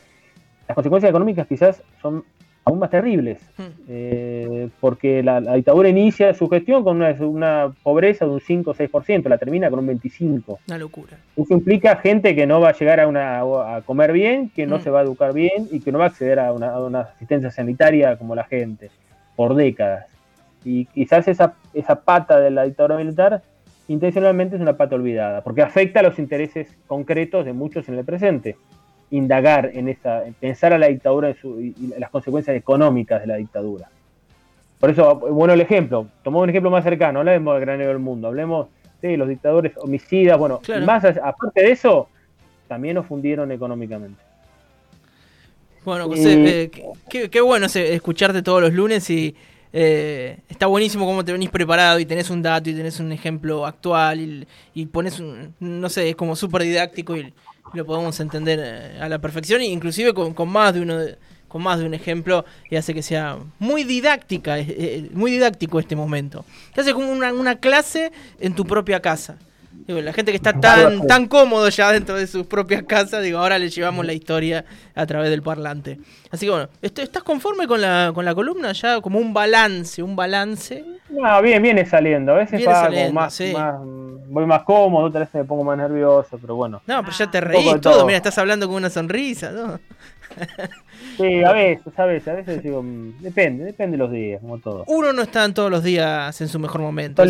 las 0.67 0.76
consecuencias 0.76 1.10
económicas 1.10 1.48
quizás 1.48 1.84
son 2.02 2.24
aún 2.63 2.80
más 2.80 2.89
terribles, 2.89 3.39
hmm. 3.58 3.63
eh, 3.88 4.70
porque 4.80 5.24
la, 5.24 5.41
dictadura 5.41 5.89
inicia 5.89 6.34
su 6.34 6.48
gestión 6.48 6.84
con 6.84 7.02
una, 7.02 7.74
pobreza 7.84 8.26
de 8.26 8.32
un 8.32 8.39
5 8.39 8.72
o 8.72 8.74
6%, 8.74 9.28
la 9.28 9.38
termina 9.38 9.70
con 9.70 9.80
un 9.80 9.88
25%. 9.88 10.58
Una 10.67 10.78
locura. 10.78 11.17
Eso 11.36 11.54
implica 11.54 11.96
gente 11.98 12.36
que 12.36 12.46
no 12.46 12.62
va 12.62 12.70
a 12.70 12.74
llegar 12.74 13.00
a, 13.00 13.08
una, 13.08 13.39
a 13.39 13.82
comer 13.82 14.12
bien, 14.12 14.50
que 14.50 14.67
no 14.67 14.78
hmm. 14.78 14.82
se 14.82 14.89
va 14.89 15.00
a 15.00 15.04
educar 15.04 15.34
bien 15.34 15.67
y 15.72 15.80
que 15.80 15.91
no 15.91 16.00
va 16.00 16.06
a 16.06 16.08
acceder 16.10 16.39
a 16.39 16.54
una, 16.54 17.00
asistencia 17.00 17.52
sanitaria 17.52 18.17
como 18.17 18.36
la 18.36 18.44
gente, 18.44 18.91
por 19.36 19.56
décadas. 19.56 20.06
Y 20.63 20.86
quizás 20.86 21.28
esa, 21.28 21.56
esa 21.74 22.02
pata 22.02 22.39
de 22.39 22.52
la 22.52 22.63
dictadura 22.63 22.98
militar 22.98 23.41
intencionalmente 23.88 24.56
es 24.56 24.62
una 24.62 24.78
pata 24.78 24.96
olvidada, 24.96 25.41
porque 25.44 25.62
afecta 25.62 26.00
a 26.00 26.04
los 26.04 26.20
intereses 26.20 26.76
concretos 26.88 27.46
de 27.46 27.54
muchos 27.54 27.88
en 27.89 27.98
el 27.98 28.06
presente 28.06 28.56
indagar 29.12 29.72
en 29.74 29.89
esa, 29.89 30.24
pensar 30.39 30.74
a 30.74 30.78
la 30.78 30.88
dictadura 30.88 31.36
y, 31.60 31.74
las 31.98 32.10
consecuencias 32.10 32.56
económicas 32.56 33.22
de 33.22 33.28
la 33.28 33.36
dictadura. 33.36 33.89
Por 34.80 34.89
eso, 34.89 35.15
bueno 35.15 35.54
el 35.54 35.62
ejemplo, 35.62 36.08
tomamos 36.24 36.46
un 36.46 36.50
ejemplo 36.50 36.72
más 36.72 36.84
cercano, 36.84 37.20
hablemos 37.20 37.54
del 37.54 37.62
granero 37.62 37.89
del 37.89 38.00
mundo, 38.00 38.30
hablemos 38.30 38.67
de 39.02 39.17
los 39.17 39.28
dictadores 39.28 39.74
homicidas, 39.78 40.38
bueno, 40.38 40.62
más 40.86 41.04
aparte 41.04 41.62
de 41.62 41.72
eso, 41.72 42.08
también 42.67 42.96
nos 42.96 43.06
fundieron 43.06 43.52
económicamente. 43.52 44.22
Bueno, 45.84 46.08
José, 46.08 46.63
eh, 46.63 46.72
qué, 47.10 47.41
bueno 47.41 47.65
escucharte 47.65 48.44
todos 48.44 48.62
los 48.62 48.74
lunes 48.74 49.10
y 49.10 49.36
eh, 49.74 50.40
está 50.50 50.68
buenísimo 50.68 51.06
cómo 51.06 51.24
te 51.24 51.32
venís 51.32 51.50
preparado 51.50 52.00
y 52.00 52.06
tenés 52.06 52.30
un 52.30 52.42
dato 52.42 52.70
y 52.70 52.74
tenés 52.74 53.00
un 53.00 53.12
ejemplo 53.12 53.66
actual 53.66 54.46
y, 54.74 54.86
pones 54.88 55.20
un, 55.20 55.54
no 55.60 55.90
sé, 55.90 56.10
es 56.10 56.16
como 56.16 56.36
súper 56.36 56.64
didáctico 56.64 57.16
y, 57.16 57.34
lo 57.74 57.86
podemos 57.86 58.20
entender 58.20 58.60
eh, 58.62 59.00
a 59.00 59.08
la 59.08 59.20
perfección, 59.20 59.62
inclusive 59.62 60.14
con, 60.14 60.34
con 60.34 60.50
más 60.50 60.74
de 60.74 60.82
uno 60.82 60.98
con 61.52 61.62
más 61.62 61.80
de 61.80 61.86
un 61.86 61.94
ejemplo 61.94 62.46
y 62.70 62.78
hace 62.78 62.94
que 62.94 63.04
sea 63.04 63.38
muy 63.60 63.84
didáctica, 63.84 64.58
eh, 64.58 64.66
eh, 64.70 65.10
muy 65.14 65.32
didáctico 65.32 65.80
este 65.80 65.98
momento. 65.98 66.46
Que 66.74 66.80
hace 66.80 66.94
como 66.94 67.12
una 67.12 67.56
clase 67.58 68.14
en 68.40 68.56
tu 68.56 68.66
propia 68.66 69.02
casa. 69.02 69.38
La 69.88 70.13
gente 70.13 70.32
que 70.32 70.38
está 70.38 70.54
tan, 70.54 71.06
tan 71.08 71.28
cómodo 71.28 71.70
ya 71.70 71.91
dentro 71.91 72.15
de 72.15 72.28
sus 72.28 72.46
propias 72.46 72.84
casas, 72.84 73.24
digo, 73.24 73.39
ahora 73.39 73.60
le 73.60 73.70
llevamos 73.70 74.06
la 74.06 74.13
historia 74.13 74.65
a 74.96 75.06
través 75.06 75.30
del 75.30 75.41
parlante. 75.41 76.00
Así 76.30 76.46
que 76.46 76.52
bueno, 76.52 76.70
¿estás 76.82 77.24
conforme 77.24 77.67
con 77.67 77.82
la, 77.82 78.12
con 78.13 78.26
la 78.26 78.36
columna? 78.36 78.72
Ya 78.72 79.02
como 79.02 79.20
un 79.20 79.34
balance, 79.34 80.02
un 80.02 80.15
balance. 80.15 80.84
No, 81.10 81.41
bien, 81.41 81.62
viene 81.62 81.86
saliendo. 81.86 82.34
A 82.34 82.36
veces 82.38 82.65
más, 83.13 83.38
voy 84.28 84.46
más 84.46 84.63
cómodo, 84.63 85.06
otra 85.06 85.22
vez 85.22 85.34
me 85.34 85.44
pongo 85.44 85.63
más 85.63 85.78
nervioso, 85.78 86.38
pero 86.39 86.56
bueno. 86.56 86.82
No, 86.88 87.02
pero 87.04 87.15
ya 87.15 87.30
te 87.30 87.41
reí 87.41 87.65
todo. 87.65 87.80
todo. 87.80 88.06
Mira, 88.06 88.17
estás 88.17 88.38
hablando 88.38 88.67
con 88.67 88.78
una 88.78 88.89
sonrisa, 88.89 89.52
¿no? 89.52 89.80
Sí, 91.17 91.44
a 91.44 91.52
veces, 91.52 92.00
a 92.00 92.06
veces, 92.06 92.28
a 92.28 92.34
veces 92.34 92.63
digo, 92.63 92.82
mm, 92.82 93.22
depende, 93.22 93.63
depende 93.65 93.98
de 93.98 94.04
los 94.04 94.12
días, 94.12 94.41
como 94.41 94.60
todo. 94.60 94.84
Uno 94.88 95.13
no 95.13 95.22
está 95.22 95.52
todos 95.54 95.70
los 95.70 95.84
días 95.84 96.39
en 96.41 96.48
su 96.48 96.60
mejor 96.60 96.82
momento. 96.82 97.24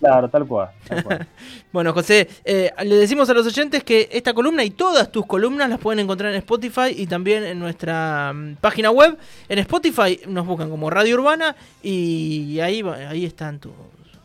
Claro, 0.00 0.28
tal 0.28 0.46
cual. 0.46 0.70
bueno, 1.72 1.92
José, 1.92 2.28
eh, 2.44 2.70
le 2.84 2.96
decimos 2.96 3.28
a 3.30 3.34
los 3.34 3.46
oyentes 3.46 3.84
que 3.84 4.08
esta 4.12 4.34
columna 4.34 4.64
y 4.64 4.70
todas 4.70 5.10
tus 5.10 5.26
columnas 5.26 5.70
las 5.70 5.78
pueden 5.78 6.00
encontrar 6.00 6.32
en 6.32 6.38
Spotify 6.38 6.94
y 6.96 7.06
también 7.06 7.44
en 7.44 7.58
nuestra 7.58 8.32
mm, 8.32 8.56
página 8.56 8.90
web. 8.90 9.16
En 9.48 9.58
Spotify 9.60 10.20
nos 10.26 10.46
buscan 10.46 10.68
como 10.68 10.90
Radio 10.90 11.16
Urbana 11.16 11.54
y 11.82 12.58
ahí, 12.60 12.82
ahí 13.08 13.24
están 13.24 13.58
tus 13.58 13.72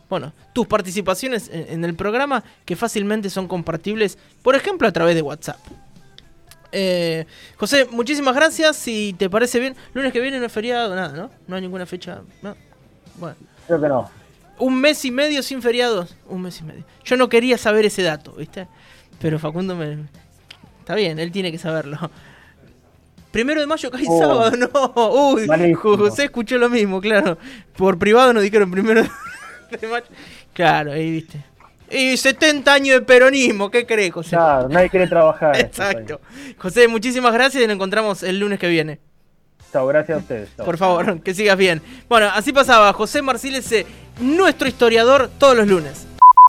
bueno, 0.08 0.32
tus 0.54 0.66
participaciones 0.66 1.50
en 1.52 1.84
el 1.84 1.94
programa 1.94 2.42
que 2.64 2.76
fácilmente 2.76 3.28
son 3.28 3.46
compartibles, 3.46 4.16
por 4.42 4.54
ejemplo, 4.54 4.88
a 4.88 4.92
través 4.92 5.14
de 5.14 5.20
WhatsApp. 5.20 5.58
Eh, 6.72 7.26
José, 7.56 7.86
muchísimas 7.90 8.34
gracias. 8.34 8.76
Si 8.76 9.14
te 9.18 9.30
parece 9.30 9.60
bien, 9.60 9.76
lunes 9.94 10.12
que 10.12 10.20
viene 10.20 10.38
no 10.38 10.46
es 10.46 10.52
feriado, 10.52 10.94
nada, 10.94 11.16
¿no? 11.16 11.30
No 11.46 11.56
hay 11.56 11.62
ninguna 11.62 11.86
fecha. 11.86 12.20
Bueno. 13.18 13.36
Creo 13.66 13.80
que 13.80 13.88
no. 13.88 14.10
Un 14.58 14.80
mes 14.80 15.04
y 15.04 15.10
medio 15.10 15.42
sin 15.42 15.62
feriados. 15.62 16.16
Un 16.26 16.42
mes 16.42 16.60
y 16.60 16.64
medio. 16.64 16.84
Yo 17.04 17.16
no 17.16 17.28
quería 17.28 17.58
saber 17.58 17.84
ese 17.84 18.02
dato, 18.02 18.32
¿viste? 18.32 18.66
Pero 19.20 19.38
Facundo 19.38 19.74
me. 19.76 19.98
Está 20.80 20.94
bien, 20.94 21.18
él 21.18 21.30
tiene 21.32 21.52
que 21.52 21.58
saberlo. 21.58 21.98
Primero 23.30 23.60
de 23.60 23.66
mayo 23.66 23.90
cae 23.90 24.04
oh. 24.08 24.18
sábado, 24.18 24.52
no. 24.56 25.32
Uy, 25.32 25.74
José 25.74 26.24
escuchó 26.24 26.56
lo 26.58 26.68
mismo, 26.68 27.00
claro. 27.00 27.38
Por 27.76 27.98
privado 27.98 28.32
nos 28.32 28.42
dijeron 28.42 28.70
primero 28.70 29.02
de 29.02 29.86
mayo. 29.86 30.06
Claro, 30.54 30.92
ahí 30.92 31.10
viste. 31.10 31.44
Y 31.90 32.16
70 32.16 32.72
años 32.72 33.00
de 33.00 33.02
peronismo, 33.02 33.70
¿qué 33.70 33.86
crees, 33.86 34.12
José? 34.12 34.30
Claro, 34.30 34.68
nadie 34.68 34.90
quiere 34.90 35.06
trabajar. 35.06 35.56
Exacto. 35.60 36.20
José, 36.58 36.88
muchísimas 36.88 37.32
gracias 37.32 37.62
y 37.62 37.66
nos 37.66 37.74
encontramos 37.74 38.22
el 38.22 38.38
lunes 38.38 38.58
que 38.58 38.68
viene. 38.68 38.98
Chao, 39.72 39.86
gracias 39.86 40.16
a 40.16 40.20
ustedes. 40.20 40.48
Por 40.50 40.78
favor, 40.78 41.20
que 41.22 41.34
sigas 41.34 41.56
bien. 41.56 41.82
Bueno, 42.08 42.30
así 42.34 42.52
pasaba 42.52 42.92
José 42.92 43.22
Marcílez, 43.22 43.86
nuestro 44.18 44.66
historiador, 44.66 45.30
todos 45.38 45.56
los 45.56 45.68
lunes. 45.68 46.07